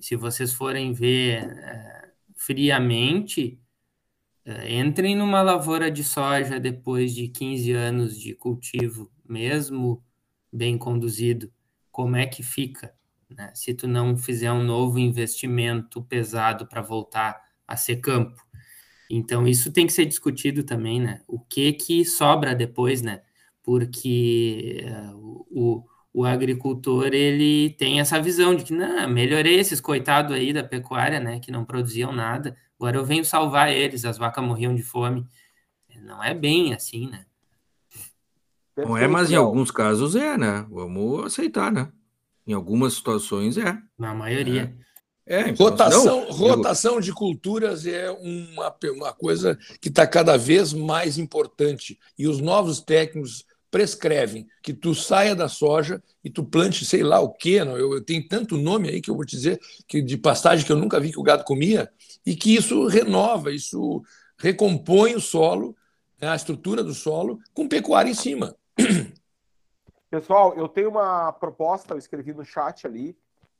[0.00, 3.60] se vocês forem ver é, friamente,
[4.46, 10.02] é, entrem numa lavoura de soja depois de 15 anos de cultivo, mesmo
[10.50, 11.52] bem conduzido,
[11.92, 12.94] como é que fica?
[13.36, 13.50] Né?
[13.54, 18.42] se tu não fizer um novo investimento pesado para voltar a ser campo.
[19.10, 21.20] Então, isso tem que ser discutido também, né?
[21.26, 23.22] O que que sobra depois, né?
[23.62, 30.34] Porque uh, o, o agricultor, ele tem essa visão de que, não, melhorei esses coitados
[30.34, 31.38] aí da pecuária, né?
[31.38, 35.26] Que não produziam nada, agora eu venho salvar eles, as vacas morriam de fome.
[36.02, 37.24] Não é bem assim, né?
[38.76, 40.66] Não é, mas em alguns casos é, né?
[40.68, 41.92] Vamos aceitar, né?
[42.46, 43.76] Em algumas situações é.
[43.98, 44.74] Na maioria.
[45.26, 45.40] É.
[45.40, 51.18] é rotação, não, rotação de culturas é uma, uma coisa que está cada vez mais
[51.18, 51.98] importante.
[52.18, 57.20] E os novos técnicos prescrevem que tu saia da soja e tu plante sei lá
[57.20, 57.64] o quê.
[57.64, 57.76] Não?
[57.76, 60.70] Eu, eu tenho tanto nome aí que eu vou te dizer que de pastagem que
[60.70, 61.90] eu nunca vi que o gado comia,
[62.24, 64.02] e que isso renova, isso
[64.38, 65.74] recompõe o solo
[66.20, 68.56] né, a estrutura do solo, com pecuária em cima.
[70.14, 73.16] Pessoal, eu tenho uma proposta, eu escrevi no chat ali.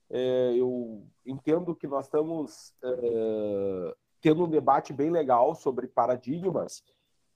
[0.09, 6.84] É, eu entendo que nós estamos é, tendo um debate bem legal sobre paradigmas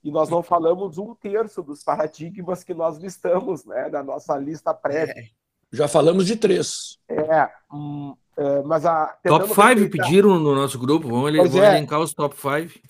[0.05, 4.73] e nós não falamos um terço dos paradigmas que nós listamos, né, da nossa lista
[4.73, 5.15] prévia.
[5.17, 5.25] É.
[5.73, 6.97] Já falamos de três.
[7.09, 9.19] É, hum, é mas a.
[9.27, 11.77] Top 5 pediram no nosso grupo, vamos, vamos é.
[11.77, 12.81] elencar os top 5.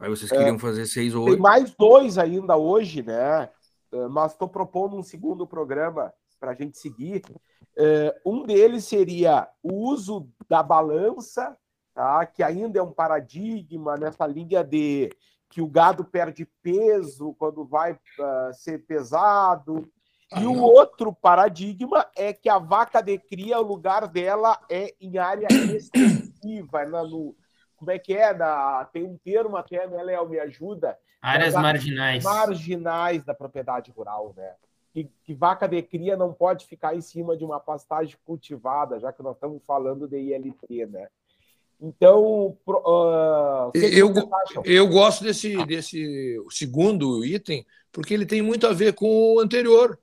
[0.00, 0.58] Aí vocês queriam é.
[0.58, 1.34] fazer seis ou oito.
[1.34, 3.48] Tem mais dois ainda hoje, né?
[3.92, 7.22] É, mas estou propondo um segundo programa para a gente seguir.
[7.76, 11.56] É, um deles seria o uso da balança,
[11.94, 12.24] tá?
[12.26, 15.10] que ainda é um paradigma nessa linha de
[15.48, 19.88] que o gado perde peso quando vai uh, ser pesado.
[20.36, 25.18] E o outro paradigma é que a vaca de cria, o lugar dela é em
[25.18, 27.36] área extensiva, é no,
[27.76, 28.34] como é que é?
[28.34, 30.28] Da, tem um termo até, né, Léo?
[30.28, 30.98] Me ajuda.
[31.26, 32.22] Áreas marginais.
[32.22, 34.52] Marginais da propriedade rural, né?
[34.92, 39.12] Que, que, vaca de cria não pode ficar em cima de uma pastagem cultivada, já
[39.12, 41.08] que nós estamos falando de ILT, né?
[41.80, 44.14] Então, uh, eu,
[44.64, 49.98] eu gosto desse, desse segundo item, porque ele tem muito a ver com o anterior.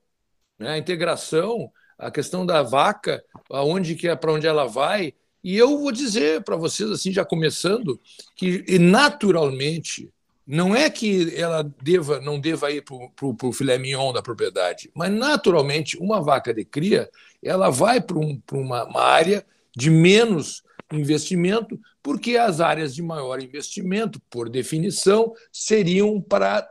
[0.59, 0.71] Né?
[0.71, 5.13] A integração, a questão da vaca, aonde que é para onde ela vai.
[5.43, 7.99] E eu vou dizer para vocês, assim, já começando,
[8.35, 10.11] que naturalmente
[10.45, 15.11] não é que ela deva, não deva ir para o filé mignon da propriedade, mas
[15.11, 17.09] naturalmente uma vaca de cria
[17.41, 23.41] ela vai para um, uma, uma área de menos investimento, porque as áreas de maior
[23.41, 26.67] investimento, por definição, seriam para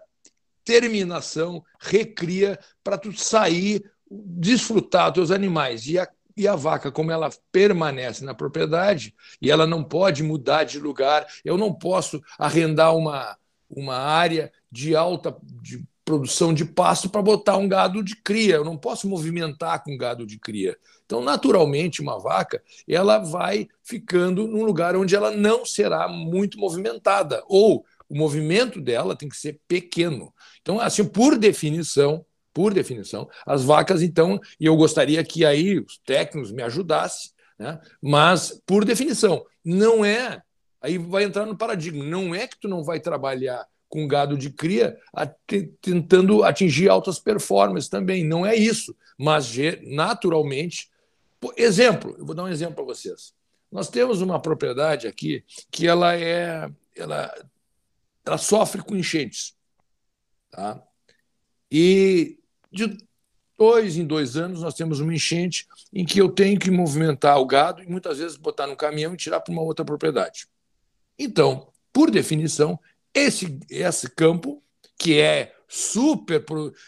[0.65, 5.87] terminação, recria, para tu sair, desfrutar dos animais.
[5.87, 10.65] E a, e a vaca, como ela permanece na propriedade e ela não pode mudar
[10.65, 13.37] de lugar, eu não posso arrendar uma,
[13.75, 18.57] uma área de alta de produção de pasto para botar um gado de cria.
[18.57, 20.77] Eu não posso movimentar com gado de cria.
[21.07, 27.43] Então, naturalmente, uma vaca ela vai ficando num lugar onde ela não será muito movimentada
[27.47, 30.35] ou o movimento dela tem que ser pequeno.
[30.61, 35.99] Então, assim, por definição, por definição, as vacas, então, e eu gostaria que aí os
[36.05, 37.81] técnicos me ajudassem, né?
[38.03, 40.43] mas, por definição, não é
[40.83, 42.05] Aí vai entrar no paradigma.
[42.05, 44.99] Não é que tu não vai trabalhar com gado de cria
[45.81, 48.25] tentando atingir altas performances também.
[48.25, 48.97] Não é isso.
[49.17, 50.91] Mas naturalmente.
[51.57, 53.35] Exemplo, eu vou dar um exemplo para vocês.
[53.71, 56.71] Nós temos uma propriedade aqui que ela é.
[56.97, 57.33] Ela,
[58.25, 59.55] ela sofre com enchentes.
[60.51, 60.83] Tá?
[61.71, 62.39] E
[62.71, 62.99] de
[63.57, 67.47] dois em dois anos nós temos uma enchente em que eu tenho que movimentar o
[67.47, 70.47] gado e muitas vezes botar no caminhão e tirar para uma outra propriedade.
[71.19, 72.79] Então, por definição,
[73.15, 74.63] esse, esse campo,
[74.99, 76.45] que é super,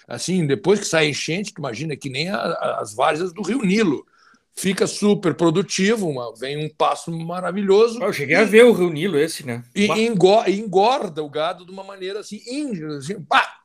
[0.07, 4.07] assim, depois que sai enchente, imagina que nem a, as várzeas do Rio Nilo,
[4.55, 8.03] fica super produtivo, uma, vem um passo maravilhoso.
[8.03, 9.65] Eu cheguei e, a ver o Rio Nilo esse, né?
[9.75, 13.61] E engorda, engorda o gado de uma maneira assim, íngreme, assim, pá!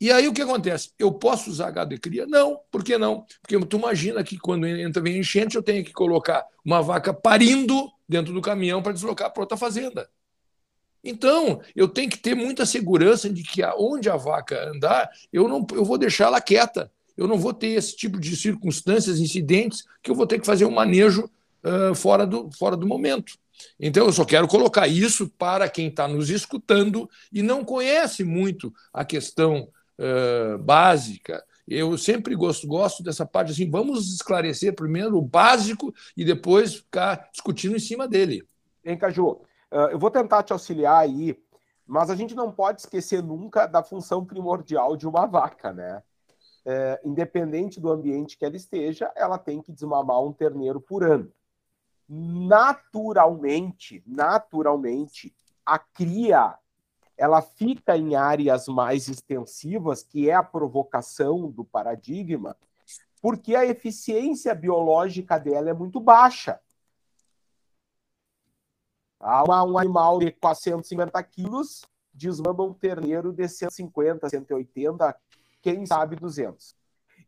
[0.00, 0.90] E aí o que acontece?
[0.98, 2.26] Eu posso usar gado de cria?
[2.26, 2.60] Não.
[2.70, 3.24] Por que não?
[3.40, 7.90] Porque tu imagina que quando entra bem enchente, eu tenho que colocar uma vaca parindo
[8.08, 10.08] dentro do caminhão para deslocar para outra fazenda.
[11.02, 15.64] Então, eu tenho que ter muita segurança de que aonde a vaca andar, eu não
[15.72, 16.90] eu vou deixar ela quieta.
[17.16, 20.66] Eu não vou ter esse tipo de circunstâncias, incidentes, que eu vou ter que fazer
[20.66, 21.30] um manejo
[21.64, 23.38] uh, fora, do, fora do momento.
[23.80, 28.74] Então, eu só quero colocar isso para quem está nos escutando e não conhece muito
[28.92, 29.68] a questão
[29.98, 31.44] uh, básica.
[31.66, 37.28] Eu sempre gosto, gosto dessa parte assim, vamos esclarecer primeiro o básico e depois ficar
[37.32, 38.46] discutindo em cima dele.
[38.84, 39.42] Hein, Caju?
[39.72, 41.36] Uh, eu vou tentar te auxiliar aí,
[41.86, 46.02] mas a gente não pode esquecer nunca da função primordial de uma vaca, né?
[46.68, 51.32] É, independente do ambiente que ela esteja, ela tem que desmamar um terneiro por ano.
[52.08, 55.32] Naturalmente, naturalmente,
[55.64, 56.58] a cria
[57.16, 62.56] ela fica em áreas mais extensivas, que é a provocação do paradigma,
[63.22, 66.60] porque a eficiência biológica dela é muito baixa.
[69.18, 69.44] Tá?
[69.64, 75.16] Um animal de 450 quilos desmama um terneiro de 150, 180,
[75.62, 76.74] quem sabe 200.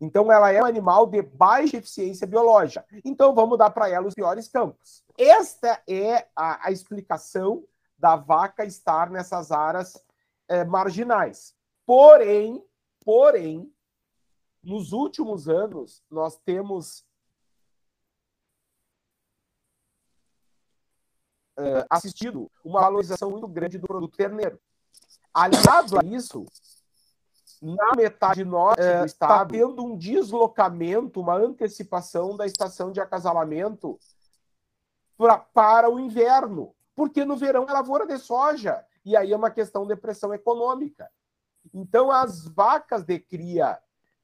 [0.00, 2.86] Então, ela é um animal de baixa eficiência biológica.
[3.04, 5.02] Então, vamos dar para ela os piores campos.
[5.18, 7.64] Esta é a, a, explicação
[7.98, 10.02] da vaca estar nessas áreas
[10.46, 11.54] é, marginais.
[11.84, 12.64] Porém,
[13.04, 13.72] porém,
[14.62, 17.04] nos últimos anos, nós temos
[21.58, 24.60] uh, assistido uma valorização muito grande do produto terneiro.
[25.32, 26.44] aliado a isso,
[27.60, 33.98] na metade norte é, está tendo um deslocamento, uma antecipação da estação de acasalamento
[35.16, 39.52] pra, para o inverno, porque no verão é lavoura de soja, e aí é uma
[39.52, 41.08] questão de pressão econômica.
[41.72, 43.80] Então, as vacas de cria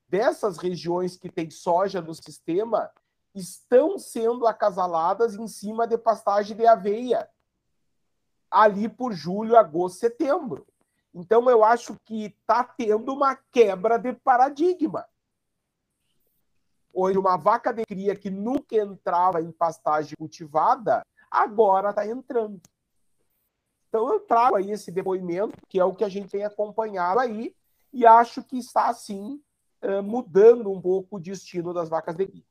[0.09, 2.91] dessas regiões que tem soja no sistema
[3.33, 7.31] estão sendo acasaladas em cima de pastagem de aveia,
[8.51, 10.67] ali por julho, agosto, setembro.
[11.15, 15.07] Então, eu acho que está tendo uma quebra de paradigma.
[16.93, 21.05] Hoje, uma vaca de cria que nunca entrava em pastagem cultivada,
[21.35, 22.61] agora está entrando.
[23.89, 27.55] Então, eu trago aí esse depoimento, que é o que a gente tem acompanhado aí,
[27.93, 29.41] e acho que está, assim,
[30.03, 32.43] mudando um pouco o destino das vacas de cria.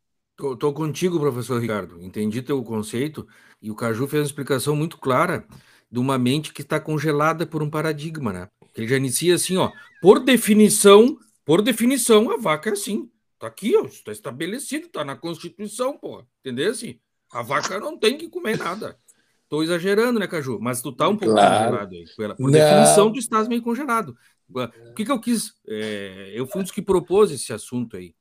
[0.54, 2.02] Estou contigo, professor Ricardo.
[2.02, 3.28] Entendi teu conceito
[3.62, 5.46] e o Caju fez uma explicação muito clara
[5.92, 8.50] de uma mente que está congelada por um paradigma, né?
[8.76, 9.72] Ele já inicia assim, ó.
[10.02, 13.12] Por definição, por definição, a vaca é assim.
[13.38, 13.86] Tá aqui, ó.
[13.86, 16.24] Está estabelecido, tá na Constituição, pô.
[16.40, 16.72] Entendeu?
[16.72, 17.00] Assim,
[17.34, 18.98] a vaca não tem que comer nada.
[19.44, 20.60] Estou exagerando, né, Caju?
[20.62, 21.66] Mas tu tá um pouco claro.
[21.66, 22.06] congelado aí.
[22.16, 22.52] Por não.
[22.52, 24.18] definição, tu estás meio congelado.
[24.50, 25.54] O que, que eu quis?
[25.68, 28.16] É, eu fui um dos que propôs esse assunto aí.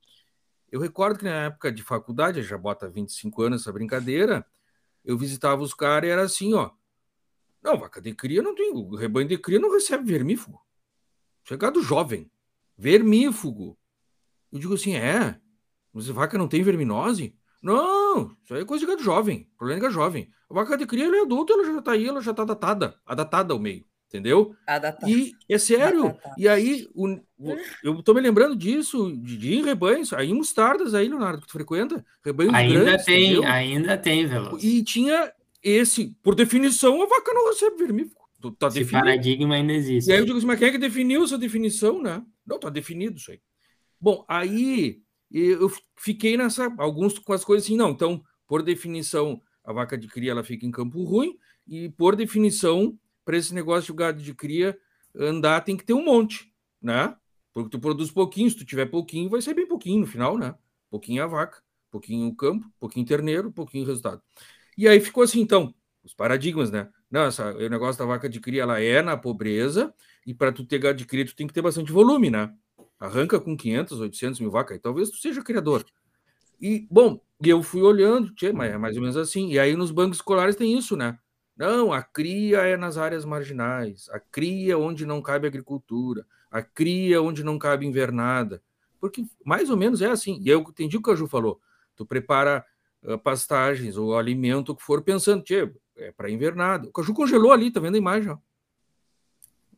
[0.70, 4.46] Eu recordo que na época de faculdade, já bota 25 anos essa brincadeira,
[5.04, 6.70] eu visitava os caras e era assim, ó.
[7.62, 8.72] Não, vaca de cria não tem.
[8.72, 10.60] O rebanho de cria não recebe vermífugo.
[11.44, 12.30] Chegado jovem.
[12.76, 13.78] Vermífugo.
[14.50, 15.38] Eu digo assim, é.
[15.92, 17.36] Mas a vaca não tem verminose?
[17.62, 18.01] Não,
[18.44, 19.48] isso aí é coisa de gado jovem.
[19.54, 20.28] O problema é gado jovem.
[20.50, 22.94] A vaca de cria ela é adulta, ela já tá aí, ela já tá datada.
[23.06, 23.84] Adatada ao meio.
[24.08, 24.54] Entendeu?
[24.66, 25.10] Adatada.
[25.10, 26.06] E é sério.
[26.06, 26.34] Adatada.
[26.36, 27.08] E aí, o,
[27.38, 31.52] o, eu tô me lembrando disso, de, de rebanhos, aí mostardas aí, Leonardo, que tu
[31.52, 32.04] frequenta.
[32.24, 33.04] Rebanhos ainda grandes.
[33.06, 33.50] Tem, entendeu?
[33.50, 34.66] ainda tem, Veloso.
[34.66, 35.32] E tinha
[35.62, 38.20] esse, por definição, a vaca não recebe vermífugo.
[38.58, 39.06] Tá Esse definido.
[39.06, 40.10] paradigma ainda existe.
[40.10, 42.22] E aí eu digo assim, mas quem é que definiu essa definição, né?
[42.44, 43.40] Não, tá definido isso aí.
[44.00, 45.00] Bom, aí
[45.40, 50.08] eu fiquei nessa, alguns com as coisas assim, não, então, por definição, a vaca de
[50.08, 54.34] cria ela fica em campo ruim, e por definição, para esse negócio de gado de
[54.34, 54.76] cria
[55.14, 57.16] andar, tem que ter um monte, né?
[57.52, 60.54] Porque tu produz pouquinho, se tu tiver pouquinho, vai ser bem pouquinho no final, né?
[60.90, 64.22] Pouquinho a vaca, pouquinho o campo, pouquinho terneiro, pouquinho resultado.
[64.76, 66.90] E aí ficou assim, então, os paradigmas, né?
[67.10, 69.94] Não, essa, o negócio da vaca de cria, ela é na pobreza,
[70.26, 72.52] e para tu ter gado de cria, tu tem que ter bastante volume, né?
[73.02, 75.84] Arranca com 500, 800 mil vacas, e talvez tu seja criador.
[76.60, 79.48] E, bom, eu fui olhando, tchê, mas é mais ou menos assim.
[79.50, 81.18] E aí nos bancos escolares tem isso, né?
[81.56, 87.20] Não, a cria é nas áreas marginais, a cria onde não cabe agricultura, a cria
[87.20, 88.62] onde não cabe invernada.
[89.00, 90.38] Porque mais ou menos é assim.
[90.40, 91.60] E eu entendi o que a Ju falou.
[91.96, 92.64] Tu prepara
[93.02, 96.88] uh, pastagens ou alimento que for pensando, tchê, é para invernada.
[96.88, 98.30] O Caju congelou ali, tá vendo a imagem?
[98.30, 98.38] Ó.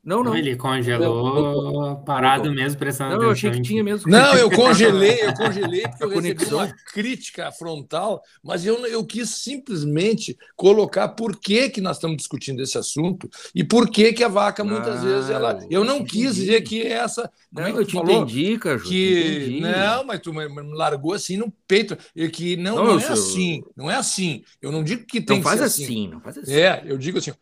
[0.05, 0.37] Não, não.
[0.37, 3.29] Ele congelou parado mesmo, prestando não, atenção.
[3.29, 4.11] eu achei que tinha mesmo.
[4.11, 9.31] Não, eu congelei, eu congelei porque eu recebi uma crítica frontal, mas eu, eu quis
[9.31, 14.29] simplesmente colocar por que, que nós estamos discutindo esse assunto e por que, que a
[14.29, 15.59] vaca, muitas ah, vezes, ela.
[15.71, 17.31] Eu não quis dizer que essa.
[17.51, 18.23] Não, é eu te falou?
[18.23, 18.89] entendi, Caju.
[18.89, 19.61] Que...
[19.61, 21.97] Não, mas tu me largou assim no peito.
[22.15, 23.63] E que não, não, não é assim.
[23.77, 24.43] Não é assim.
[24.61, 25.85] Eu não digo que tem não faz que ser assim.
[25.85, 26.09] assim.
[26.09, 26.53] Não faz assim.
[26.53, 27.33] É, eu digo assim.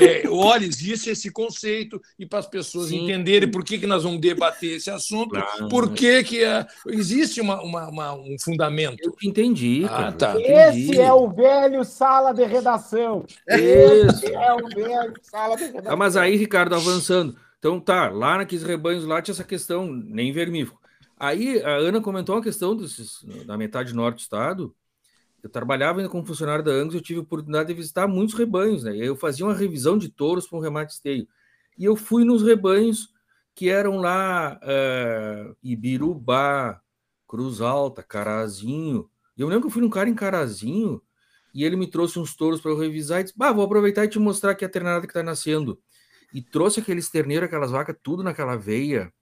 [0.00, 3.04] É, olha, existe esse conceito e para as pessoas Sim.
[3.04, 5.68] entenderem por que, que nós vamos debater esse assunto, claro.
[5.68, 8.98] por que, que é, existe uma, uma, uma, um fundamento.
[9.02, 9.86] Eu entendi.
[9.88, 10.34] Ah, tá.
[10.40, 13.24] Esse é o velho sala de redação.
[13.46, 15.92] Esse é o velho sala de redação.
[15.92, 17.36] Ah, mas aí, Ricardo, avançando.
[17.58, 20.78] Então tá, lá naqueles rebanhos lá tinha essa questão, nem vermífugo.
[21.18, 24.76] Aí a Ana comentou uma questão desses, da metade norte do estado.
[25.42, 28.84] Eu trabalhava ainda como funcionário da Angus, eu tive a oportunidade de visitar muitos rebanhos,
[28.84, 28.94] né?
[28.96, 31.26] Eu fazia uma revisão de touros para um remate esteio
[31.78, 33.10] e eu fui nos rebanhos
[33.54, 36.80] que eram lá uh, Ibirubá,
[37.26, 39.08] Cruz Alta, Carazinho.
[39.36, 41.00] Eu lembro que eu fui num cara em Carazinho
[41.54, 44.08] e ele me trouxe uns touros para eu revisar e disse: bah, vou aproveitar e
[44.08, 45.78] te mostrar aqui a ternada que está nascendo.
[46.32, 49.12] E trouxe aqueles terneiros, aquelas vacas, tudo naquela veia.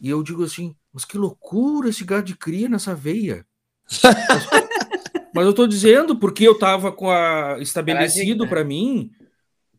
[0.00, 3.44] E eu digo assim: mas que loucura esse gado de cria nessa veia.
[5.34, 9.10] mas eu estou dizendo porque eu estava com a estabelecido para mim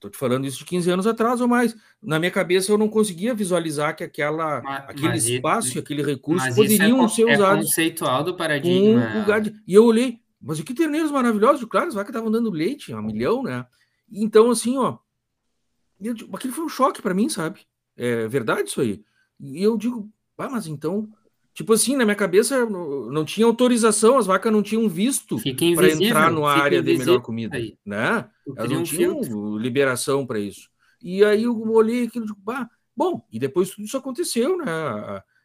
[0.04, 1.74] Estou te falando isso de 15 anos atrás ou mais.
[2.02, 6.04] Na minha cabeça eu não conseguia visualizar que aquela, mas, aquele mas espaço, isso, aquele
[6.04, 7.66] recurso poderiam é, ser é usados.
[7.68, 9.18] conceitual do paradigma.
[9.18, 12.94] lugar de, e eu olhei, mas que terneiros maravilhosos, claro, as vacas estavam dando leite,
[12.94, 13.66] um milhão, né?
[14.12, 14.98] Então, assim, ó,
[16.02, 17.62] eu, aquilo foi um choque para mim, sabe?
[17.96, 19.02] É verdade isso aí.
[19.40, 21.10] E eu digo, ah, mas então
[21.54, 25.38] Tipo assim, na minha cabeça não tinha autorização, as vacas não tinham visto
[25.76, 27.78] para entrar na área de melhor comida, aí.
[27.86, 28.28] né?
[28.56, 29.58] Elas não tinham filtro.
[29.58, 30.70] liberação para isso.
[31.02, 34.66] E aí eu olhei aquilo, digo, bah, bom, e depois tudo isso aconteceu, né?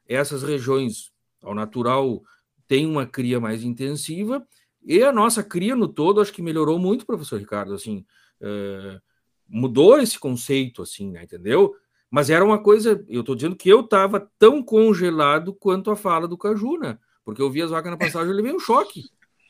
[0.07, 2.23] Essas regiões, ao natural,
[2.67, 4.47] tem uma cria mais intensiva,
[4.83, 8.05] e a nossa cria no todo, acho que melhorou muito, professor Ricardo, assim,
[8.41, 9.01] é,
[9.49, 11.75] mudou esse conceito, assim, né, entendeu?
[12.11, 16.27] Mas era uma coisa, eu estou dizendo que eu estava tão congelado quanto a fala
[16.27, 16.99] do Caju, né?
[17.25, 19.05] Porque eu vi as vacas na passagem, eu levei um choque.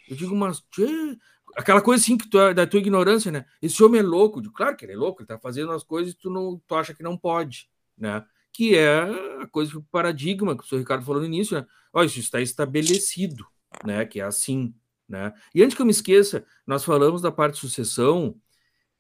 [0.09, 1.17] Eu digo, mas tchê,
[1.59, 3.45] aquela coisa assim que tu, é, da tua ignorância, né?
[3.61, 4.41] Esse homem é louco.
[4.53, 6.95] Claro que ele é louco, ele está fazendo as coisas e tu não tu acha
[6.95, 8.25] que não pode, né?
[8.53, 11.67] Que é a coisa, o paradigma que o senhor Ricardo falou no início, né?
[11.93, 13.45] Olha, isso está estabelecido,
[13.85, 14.05] né?
[14.07, 14.73] Que é assim,
[15.09, 15.33] né?
[15.55, 18.41] E antes que eu me esqueça, nós falamos da parte de sucessão,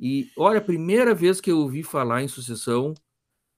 [0.00, 2.94] e olha, a primeira vez que eu ouvi falar em sucessão,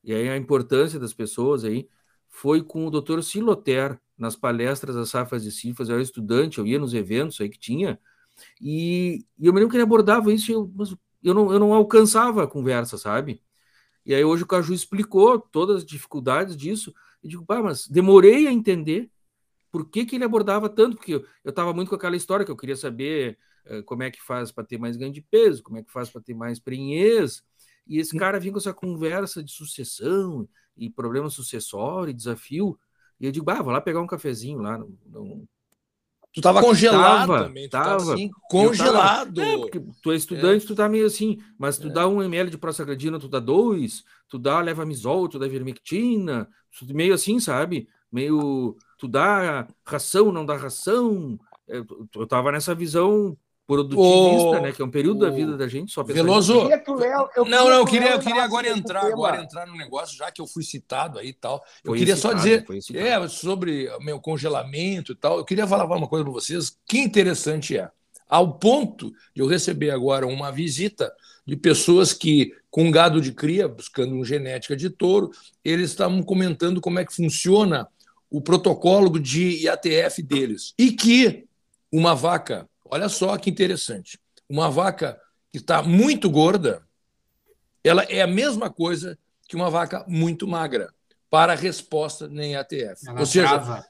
[0.04, 1.88] e aí a importância das pessoas aí,
[2.28, 6.66] foi com o doutor Siloter, nas palestras das safras de cifras, eu era estudante, eu
[6.66, 7.98] ia nos eventos aí que tinha,
[8.60, 11.72] e, e eu me lembro que ele abordava isso, eu, mas eu não, eu não
[11.72, 13.42] alcançava a conversa, sabe?
[14.04, 18.46] E aí hoje o Caju explicou todas as dificuldades disso, e digo, pá, mas demorei
[18.46, 19.10] a entender
[19.70, 22.56] por que, que ele abordava tanto, porque eu estava muito com aquela história que eu
[22.56, 25.82] queria saber uh, como é que faz para ter mais ganho de peso, como é
[25.82, 27.42] que faz para ter mais prenhez,
[27.86, 32.78] e esse cara vinha com essa conversa de sucessão e problema sucessório e desafio,
[33.20, 34.78] e eu digo, bah, vou lá pegar um cafezinho lá.
[34.78, 35.48] Não, não...
[36.32, 39.34] Tu tava congelado tava, também, tu tava, tava assim, congelado.
[39.34, 40.66] Tava, é, porque tu é estudante, é.
[40.68, 41.90] tu tá meio assim, mas tu é.
[41.90, 46.48] dá um ml de prostaglandina, tu dá dois, tu dá levamisol, tu dá vermectina,
[46.88, 47.88] meio assim, sabe?
[48.12, 51.38] Meio, tu dá ração, não dá ração.
[51.66, 53.36] Eu, é, eu tava nessa visão
[53.70, 54.72] produtivista, né?
[54.72, 56.54] Que é um período da vida da gente só Veloso.
[56.54, 59.76] Eu queria Léo, eu não, não, eu queria, eu queria agora entrar, agora entrar no
[59.76, 61.62] negócio, já que eu fui citado aí e tal.
[61.84, 65.38] Eu foi queria citado, só dizer é, sobre meu congelamento e tal.
[65.38, 66.76] Eu queria falar uma coisa para vocês.
[66.84, 67.88] Que interessante é.
[68.28, 71.12] Ao ponto de eu receber agora uma visita
[71.46, 75.30] de pessoas que, com gado de cria, buscando uma genética de touro,
[75.64, 77.88] eles estavam comentando como é que funciona
[78.28, 80.74] o protocolo de IATF deles.
[80.78, 81.44] E que
[81.92, 84.18] uma vaca Olha só que interessante.
[84.48, 85.20] Uma vaca
[85.52, 86.82] que está muito gorda,
[87.84, 89.18] ela é a mesma coisa
[89.48, 90.92] que uma vaca muito magra
[91.28, 93.08] para a resposta nem ATF.
[93.08, 93.84] Ela Ou seja,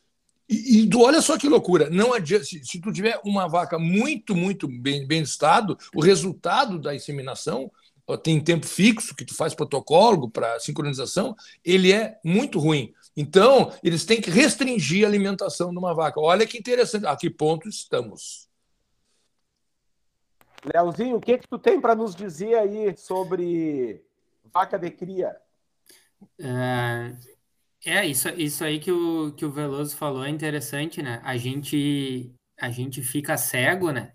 [0.48, 1.88] e, e, olha só que loucura.
[1.88, 6.78] Não adianta, se, se tu tiver uma vaca muito, muito bem, bem estado, o resultado
[6.78, 7.70] da inseminação
[8.24, 12.92] tem tempo fixo que tu faz protocolo para sincronização, ele é muito ruim.
[13.16, 16.20] Então, eles têm que restringir a alimentação de uma vaca.
[16.20, 17.06] Olha que interessante.
[17.06, 18.49] A que ponto estamos?
[20.64, 24.04] Leozinho, o que que tu tem para nos dizer aí sobre
[24.52, 25.36] vaca de cria?
[26.38, 27.14] É,
[27.84, 31.20] é, isso, isso aí que o, que o Veloso falou é interessante, né?
[31.24, 34.12] A gente, a gente fica cego, né?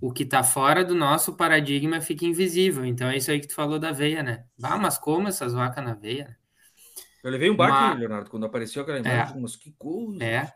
[0.00, 2.84] O que está fora do nosso paradigma fica invisível.
[2.84, 4.44] Então é isso aí que tu falou da veia, né?
[4.62, 6.36] Ah, mas como essas vacas na veia?
[7.24, 10.22] Eu levei um baque, Leonardo, quando apareceu aquela imagem, é, mas que coisa.
[10.22, 10.52] É,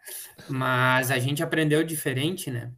[0.49, 2.73] mas a gente aprendeu diferente, né?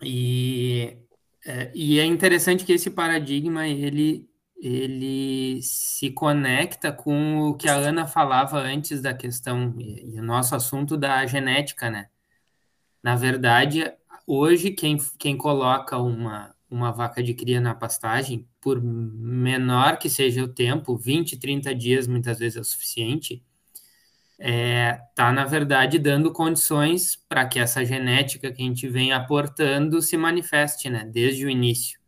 [0.00, 0.96] E
[1.44, 7.74] é, e é interessante que esse paradigma ele, ele se conecta com o que a
[7.74, 12.08] Ana falava antes da questão e, o nosso assunto da genética, né?
[13.02, 13.90] Na verdade,
[14.26, 20.44] hoje quem, quem coloca uma, uma vaca de cria na pastagem, por menor que seja
[20.44, 23.42] o tempo, 20, 30 dias muitas vezes é o suficiente,
[24.42, 30.00] é, tá, na verdade, dando condições para que essa genética que a gente vem aportando
[30.00, 32.00] se manifeste, né, desde o início.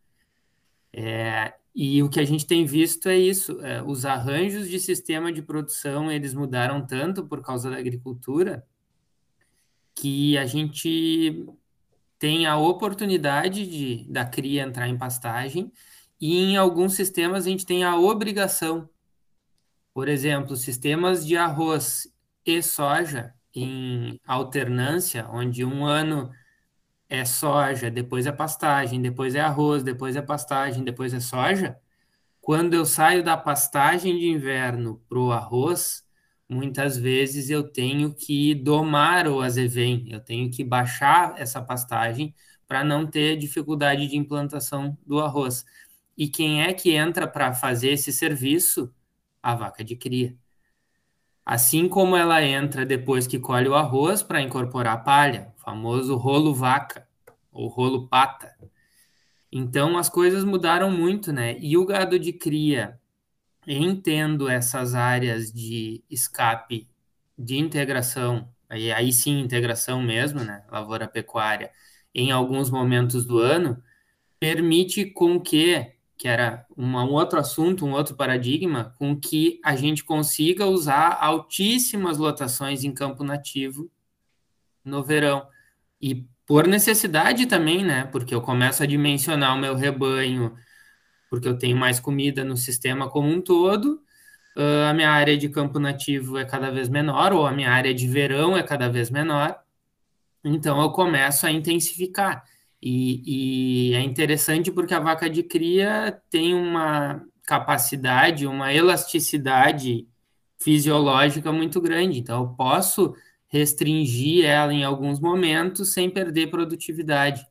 [0.95, 5.31] É, e o que a gente tem visto é isso, é, os arranjos de sistema
[5.31, 8.67] de produção, eles mudaram tanto por causa da agricultura,
[9.95, 11.47] que a gente
[12.19, 15.71] tem a oportunidade de da cria entrar em pastagem,
[16.19, 18.89] e em alguns sistemas a gente tem a obrigação
[19.95, 22.12] por exemplo, sistemas de arroz
[22.45, 26.31] e soja em alternância, onde um ano
[27.09, 31.79] é soja, depois é pastagem, depois é arroz, depois é pastagem, depois é soja.
[32.41, 36.05] Quando eu saio da pastagem de inverno para o arroz,
[36.49, 42.35] muitas vezes eu tenho que domar o azevém, eu tenho que baixar essa pastagem
[42.67, 45.65] para não ter dificuldade de implantação do arroz.
[46.17, 48.93] E quem é que entra para fazer esse serviço?
[49.43, 50.37] A vaca de cria.
[51.45, 56.17] Assim como ela entra depois que colhe o arroz para incorporar a palha, o famoso
[56.17, 57.07] rolo vaca
[57.51, 58.55] ou rolo pata.
[59.51, 61.59] Então as coisas mudaram muito, né?
[61.61, 62.99] E o gado de cria,
[63.67, 66.89] entendo essas áreas de escape,
[67.37, 70.65] de integração, aí, aí sim integração mesmo, né?
[70.71, 71.71] Lavoura pecuária,
[72.15, 73.83] em alguns momentos do ano,
[74.39, 75.92] permite com que
[76.23, 81.19] que era uma, um outro assunto, um outro paradigma, com que a gente consiga usar
[81.21, 83.91] altíssimas lotações em campo nativo
[84.85, 85.45] no verão.
[86.01, 88.05] E por necessidade também, né?
[88.05, 90.55] Porque eu começo a dimensionar o meu rebanho,
[91.29, 94.01] porque eu tenho mais comida no sistema como um todo,
[94.57, 97.93] uh, a minha área de campo nativo é cada vez menor, ou a minha área
[97.93, 99.59] de verão é cada vez menor.
[100.45, 102.45] Então eu começo a intensificar.
[102.83, 110.09] E, e, é interessante porque a vaca de cria tem uma capacidade, uma elasticidade
[110.59, 112.19] fisiológica muito grande.
[112.19, 113.15] Então, eu posso
[113.47, 117.47] restringir ela em alguns momentos sem perder produtividade.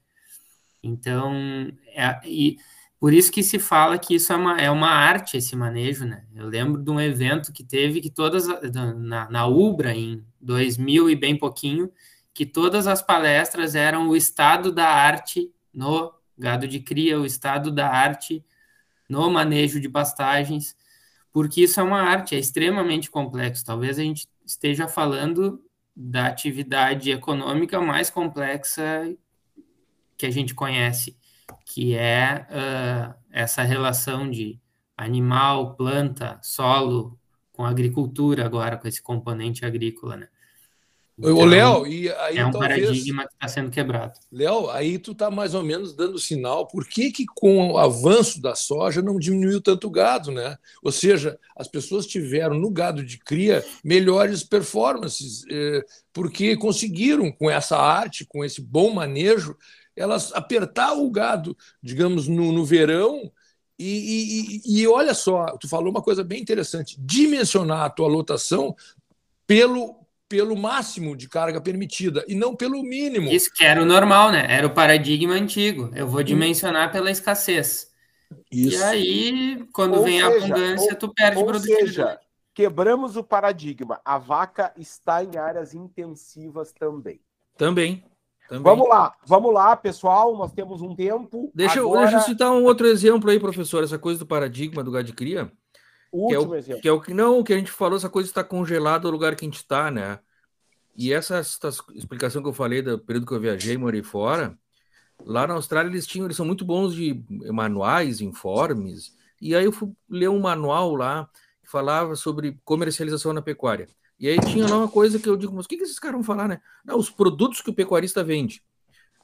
[0.84, 1.34] Então,
[1.96, 2.58] é, e
[3.00, 6.26] por isso que se fala que isso é uma, é uma arte, esse manejo, né?
[6.36, 8.48] Eu lembro de um evento que teve que todas,
[8.98, 11.92] na, na Ubra, em 2000 e bem pouquinho,
[12.34, 17.72] que todas as palestras eram o estado da arte no gado de cria, o estado
[17.72, 18.44] da arte
[19.10, 20.76] no manejo de pastagens,
[21.32, 23.66] porque isso é uma arte, é extremamente complexo.
[23.66, 25.64] Talvez a gente esteja falando
[25.96, 29.14] da atividade econômica mais complexa
[30.18, 31.18] que a gente conhece,
[31.66, 34.60] que é uh, essa relação de
[34.96, 37.20] animal, planta, solo,
[37.52, 40.30] com agricultura agora, com esse componente agrícola, né?
[41.22, 42.82] Então, Ô, Léo, e aí é um talvez...
[42.82, 44.14] paradigma que está sendo quebrado.
[44.32, 48.42] Léo, aí tu está mais ou menos dando sinal por que, que com o avanço
[48.42, 50.58] da soja não diminuiu tanto o gado, né?
[50.82, 57.52] Ou seja, as pessoas tiveram no gado de cria melhores performances, eh, porque conseguiram, com
[57.52, 59.56] essa arte, com esse bom manejo,
[59.96, 63.32] elas apertar o gado, digamos, no, no verão.
[63.78, 68.76] E, e, e olha só, tu falou uma coisa bem interessante: dimensionar a tua lotação
[69.46, 70.01] pelo
[70.32, 73.30] pelo máximo de carga permitida e não pelo mínimo.
[73.30, 74.46] Isso que era o normal, né?
[74.50, 75.92] Era o paradigma antigo.
[75.94, 77.92] Eu vou dimensionar pela escassez.
[78.50, 78.80] Isso.
[78.80, 81.90] E aí, quando ou vem seja, a abundância, ou, tu perde ou produtividade.
[81.90, 82.20] Seja,
[82.54, 84.00] quebramos o paradigma.
[84.06, 87.20] A vaca está em áreas intensivas também.
[87.58, 88.06] Também.
[88.48, 88.64] Também.
[88.64, 90.38] Vamos lá, vamos lá, pessoal.
[90.38, 91.52] Nós temos um tempo.
[91.54, 92.04] Deixa, Agora...
[92.04, 93.84] deixa eu citar um outro exemplo aí, professor.
[93.84, 95.52] Essa coisa do paradigma do gado de cria.
[96.12, 96.82] O que é o, exemplo.
[96.82, 99.12] Que é o que não, o que a gente falou, essa coisa está congelada no
[99.12, 100.20] lugar que a gente está, né?
[100.96, 104.58] E essa, essa, explicação que eu falei do período que eu viajei, morei fora,
[105.26, 109.16] lá na Austrália eles tinham, eles são muito bons de manuais, informes.
[109.42, 111.30] E aí eu fui ler um manual lá
[111.64, 113.88] que falava sobre comercialização na pecuária.
[114.20, 116.16] E aí tinha lá uma coisa que eu digo, mas o que, que esses caras
[116.16, 116.62] vão falar, né?
[116.86, 118.62] Não, os produtos que o pecuarista vende.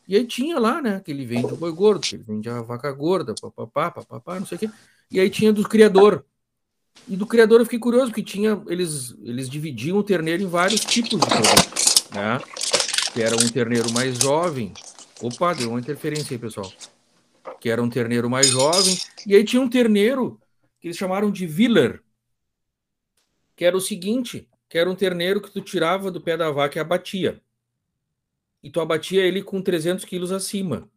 [0.08, 2.62] E aí tinha lá, né, que ele vende o boi gordo, que ele vende a
[2.62, 4.70] vaca gorda, papapá, papapá, não sei o quê.
[5.12, 6.26] E aí tinha do criador.
[7.08, 10.82] E do criador eu fiquei curioso, porque tinha, eles, eles dividiam o terneiro em vários
[10.82, 12.40] tipos de produtos, né?
[13.14, 14.74] Que era um terneiro mais jovem.
[15.22, 16.72] Opa, deu uma interferência aí, pessoal.
[17.60, 18.98] Que era um terneiro mais jovem.
[19.26, 20.40] E aí tinha um terneiro
[20.80, 22.04] que eles chamaram de Viller,
[23.56, 26.78] que era o seguinte, que era um terneiro que tu tirava do pé da vaca
[26.78, 27.42] e abatia.
[28.62, 30.90] E tu abatia ele com 300 quilos acima.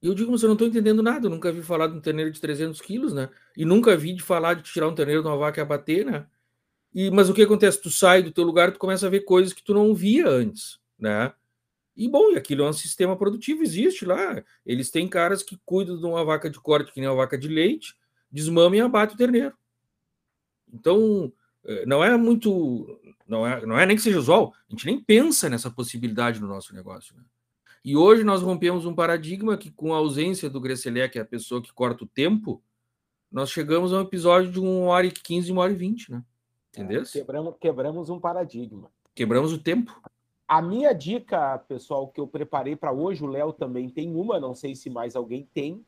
[0.00, 2.00] E eu digo, mas eu não estou entendendo nada, eu nunca vi falar de um
[2.00, 3.28] terneiro de 300 quilos, né?
[3.56, 6.26] E nunca vi de falar de tirar um terneiro de uma vaca e abater, né?
[6.94, 7.82] E, mas o que acontece?
[7.82, 10.78] Tu sai do teu lugar, tu começa a ver coisas que tu não via antes,
[10.98, 11.32] né?
[11.96, 14.42] E bom, e aquilo é um sistema produtivo, existe lá.
[14.64, 17.48] Eles têm caras que cuidam de uma vaca de corte, que nem uma vaca de
[17.48, 17.96] leite,
[18.30, 19.52] desmama e abate o terneiro.
[20.72, 21.32] Então,
[21.64, 23.00] eh, não é muito.
[23.26, 26.46] Não é, não é nem que seja usual, a gente nem pensa nessa possibilidade no
[26.46, 27.14] nosso negócio.
[27.16, 27.22] Né?
[27.88, 31.24] E hoje nós rompemos um paradigma que, com a ausência do Grecelé, que é a
[31.24, 32.62] pessoa que corta o tempo,
[33.32, 36.22] nós chegamos a um episódio de 1 hora e 15, 1 hora e 20, né?
[36.68, 37.00] Entendeu?
[37.00, 38.90] É, quebramos, quebramos um paradigma.
[39.14, 39.98] Quebramos o tempo.
[40.46, 44.54] A minha dica, pessoal, que eu preparei para hoje, o Léo também tem uma, não
[44.54, 45.82] sei se mais alguém tem,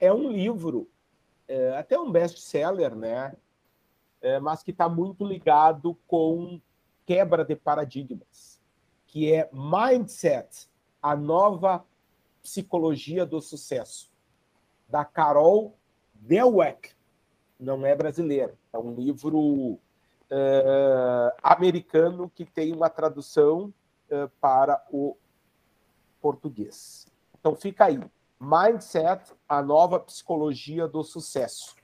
[0.00, 0.90] é um livro,
[1.46, 3.36] é, até um best-seller, né?
[4.20, 6.60] É, mas que está muito ligado com
[7.06, 8.60] quebra de paradigmas,
[9.06, 10.68] que é Mindset,
[11.06, 11.84] a Nova
[12.42, 14.10] Psicologia do Sucesso,
[14.88, 15.78] da Carol
[16.12, 16.90] Dweck.
[17.60, 19.80] Não é brasileira, é um livro uh,
[21.40, 23.72] americano que tem uma tradução
[24.10, 25.16] uh, para o
[26.20, 27.06] português.
[27.38, 28.00] Então fica aí.
[28.40, 31.76] Mindset, a nova psicologia do sucesso.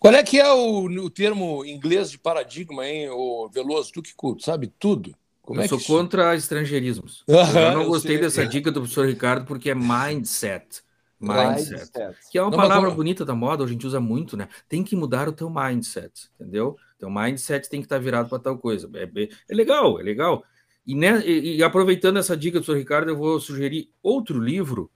[0.00, 3.92] Qual é que é o, o termo inglês de paradigma, hein, o Veloso?
[3.92, 5.14] Tu que sabe tudo.
[5.42, 5.86] Como eu é sou que...
[5.86, 7.24] contra estrangeirismos.
[7.28, 10.82] eu não gostei dessa dica do professor Ricardo porque é mindset.
[11.18, 11.70] Mindset.
[11.70, 12.30] mindset.
[12.30, 12.96] Que é uma não, palavra como...
[12.96, 14.48] bonita da moda, a gente usa muito, né?
[14.68, 16.76] Tem que mudar o teu mindset, entendeu?
[16.98, 18.88] Teu mindset tem que estar virado para tal coisa.
[18.94, 20.44] É, é, é, legal, é legal.
[20.86, 24.90] E, né, e, e aproveitando essa dica do professor Ricardo, eu vou sugerir outro livro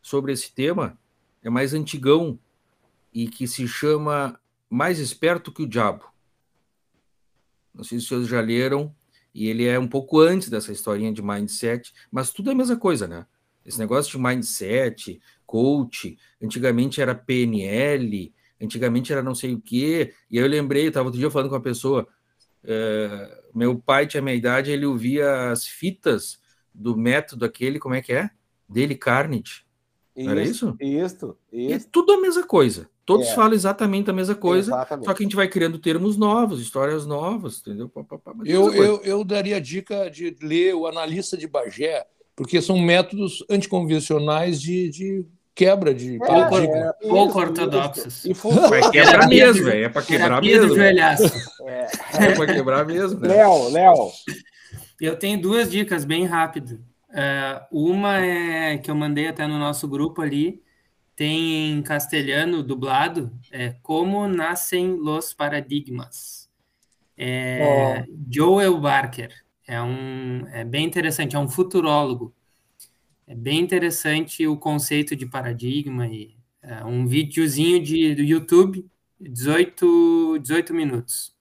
[0.00, 0.98] sobre esse tema,
[1.42, 2.38] é mais antigão,
[3.12, 4.38] e que se chama
[4.68, 6.04] Mais Esperto que o Diabo.
[7.74, 8.94] Não sei se vocês já leram,
[9.34, 12.76] e ele é um pouco antes dessa historinha de mindset, mas tudo é a mesma
[12.76, 13.26] coisa, né?
[13.64, 20.38] Esse negócio de mindset, coach, antigamente era PNL, antigamente era não sei o quê, e
[20.38, 22.06] aí eu lembrei, eu estava outro dia falando com uma pessoa,
[22.64, 26.40] é, meu pai tinha minha idade, ele ouvia as fitas
[26.74, 28.30] do método aquele, como é que é?
[28.68, 29.64] Dele Carnage.
[30.16, 30.76] Isso, era isso?
[30.80, 31.74] Isso, isso.
[31.74, 32.88] É tudo a mesma coisa.
[33.12, 33.34] Todos é.
[33.34, 35.04] falam exatamente a mesma coisa, exatamente.
[35.04, 37.90] só que a gente vai criando termos novos, histórias novas, entendeu?
[38.44, 43.44] Eu, eu, eu daria a dica de ler o Analista de Bagé, porque são métodos
[43.50, 48.24] anticonvencionais de, de quebra de é, pouco é, ortodoxos.
[48.24, 50.80] E vai quebrar mesmo, é para quebrar mesmo.
[50.80, 51.86] É.
[52.18, 53.20] é para quebrar mesmo.
[53.20, 53.28] Né?
[53.28, 54.10] Léo, Léo.
[54.98, 56.80] Eu tenho duas dicas bem rápido.
[57.10, 60.62] Uh, uma é que eu mandei até no nosso grupo ali,
[61.14, 66.50] tem em castelhano dublado, é Como Nascem los Paradigmas.
[67.16, 68.14] É, oh.
[68.30, 69.32] Joel Barker.
[69.66, 72.34] É, um, é bem interessante, é um futurólogo.
[73.26, 78.86] É bem interessante o conceito de paradigma e é um videozinho de, do YouTube,
[79.20, 81.31] 18, 18 minutos.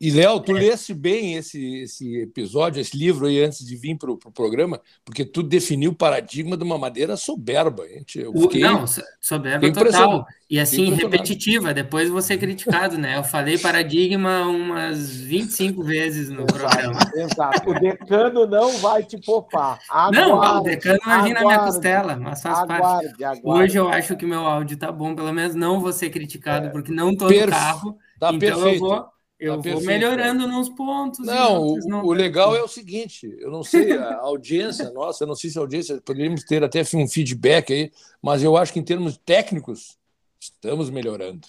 [0.00, 0.60] E, Léo, tu é.
[0.60, 4.80] lesse bem esse, esse episódio, esse livro aí, antes de vir para o pro programa,
[5.04, 7.84] porque tu definiu o paradigma de uma maneira soberba.
[7.88, 8.20] Gente.
[8.20, 8.84] Eu fiquei, Não,
[9.20, 10.24] soberba total.
[10.48, 13.18] E assim, repetitiva, depois vou ser criticado, né?
[13.18, 16.98] Eu falei paradigma umas 25 vezes no programa.
[17.14, 17.68] Exato.
[17.68, 19.80] O decano não vai te poupar.
[19.90, 23.24] Aguarde, não, o decano vai vir na minha costela, mas faz aguarde, parte.
[23.24, 23.64] Aguarde.
[23.64, 26.70] Hoje eu acho que meu áudio tá bom, pelo menos não vou ser criticado, é.
[26.70, 27.98] porque não tô no carro.
[28.18, 28.74] Tá então perfeito.
[28.74, 31.24] eu vou eu tá vou melhorando nos pontos.
[31.24, 35.28] Não, o, não o legal é o seguinte: eu não sei, a audiência nossa, eu
[35.28, 38.80] não sei se a audiência, poderíamos ter até um feedback aí, mas eu acho que
[38.80, 39.96] em termos técnicos,
[40.40, 41.46] estamos melhorando.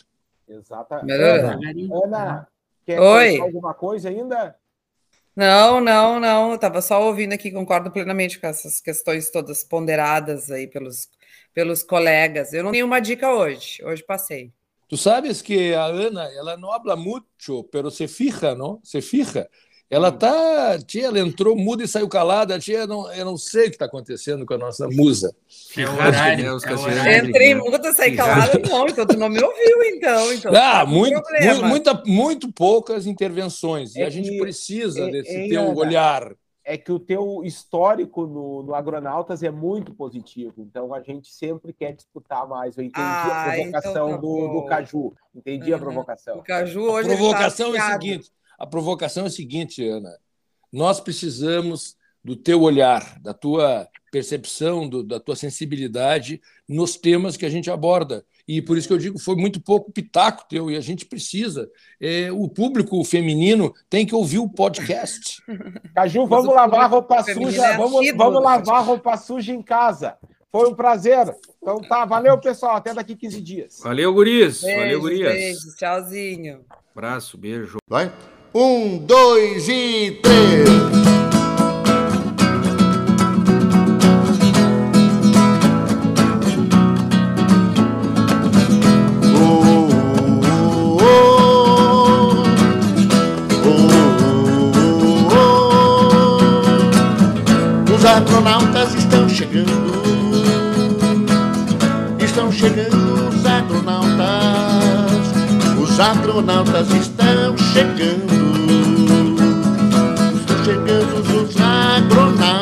[0.48, 1.14] Exatamente.
[1.14, 1.60] Ana,
[2.04, 2.48] Ana,
[2.86, 3.40] quer Oi.
[3.40, 4.56] alguma coisa ainda?
[5.36, 6.56] Não, não, não.
[6.56, 11.08] Estava só ouvindo aqui, concordo plenamente com essas questões todas ponderadas aí pelos,
[11.54, 12.52] pelos colegas.
[12.52, 14.52] Eu não tenho uma dica hoje, hoje passei.
[14.90, 18.80] Tu sabes que a Ana, ela não habla muito, pero se fija, não?
[18.84, 19.48] Se fija.
[19.88, 23.70] Ela tá, tia, ela entrou muda e saiu calada, tia, não, eu não sei o
[23.70, 25.36] que está acontecendo com a nossa musa.
[25.78, 26.46] É o horário.
[26.48, 27.30] É horário.
[27.30, 30.34] Entrei muda, saí calada, não, então tu não me ouviu, então.
[30.34, 35.36] então ah, muito, muito, muita, muito poucas intervenções, é e a gente precisa é, desse
[35.36, 36.36] é, teu olhar
[36.70, 40.54] é que o teu histórico no, no Agronautas é muito positivo.
[40.60, 42.78] Então a gente sempre quer disputar mais.
[42.78, 45.14] Eu entendi ah, a provocação então tá do, do, Caju.
[45.34, 45.78] Entendi uhum.
[45.78, 46.38] a provocação.
[46.38, 47.12] O Caju hoje.
[47.12, 50.16] A provocação tá é a seguinte: a provocação é a seguinte, Ana.
[50.72, 57.46] Nós precisamos do teu olhar, da tua percepção, do, da tua sensibilidade nos temas que
[57.46, 58.24] a gente aborda.
[58.48, 61.70] E por isso que eu digo, foi muito pouco pitaco teu, e a gente precisa.
[62.02, 65.44] É, o público feminino tem que ouvir o podcast.
[65.94, 67.66] Caju, vamos lavar roupa suja.
[67.66, 70.18] É vamos, vamos lavar roupa suja em casa.
[70.52, 71.32] Foi um prazer.
[71.62, 72.76] Então tá, valeu, pessoal.
[72.76, 73.80] Até daqui 15 dias.
[73.84, 74.64] Valeu, Guris.
[74.64, 75.34] Beijo, valeu, Gurias.
[75.34, 76.66] Beijo, tchauzinho.
[76.96, 77.78] Abraço, beijo.
[77.88, 78.12] Vai.
[78.54, 81.19] Um, dois e três.
[98.20, 99.70] Astronautas estão chegando.
[102.20, 104.20] Estão chegando os astronautas.
[105.82, 109.40] Os astronautas estão chegando.
[110.36, 112.60] Estão chegando os astronautas.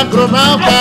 [0.00, 0.77] astronautas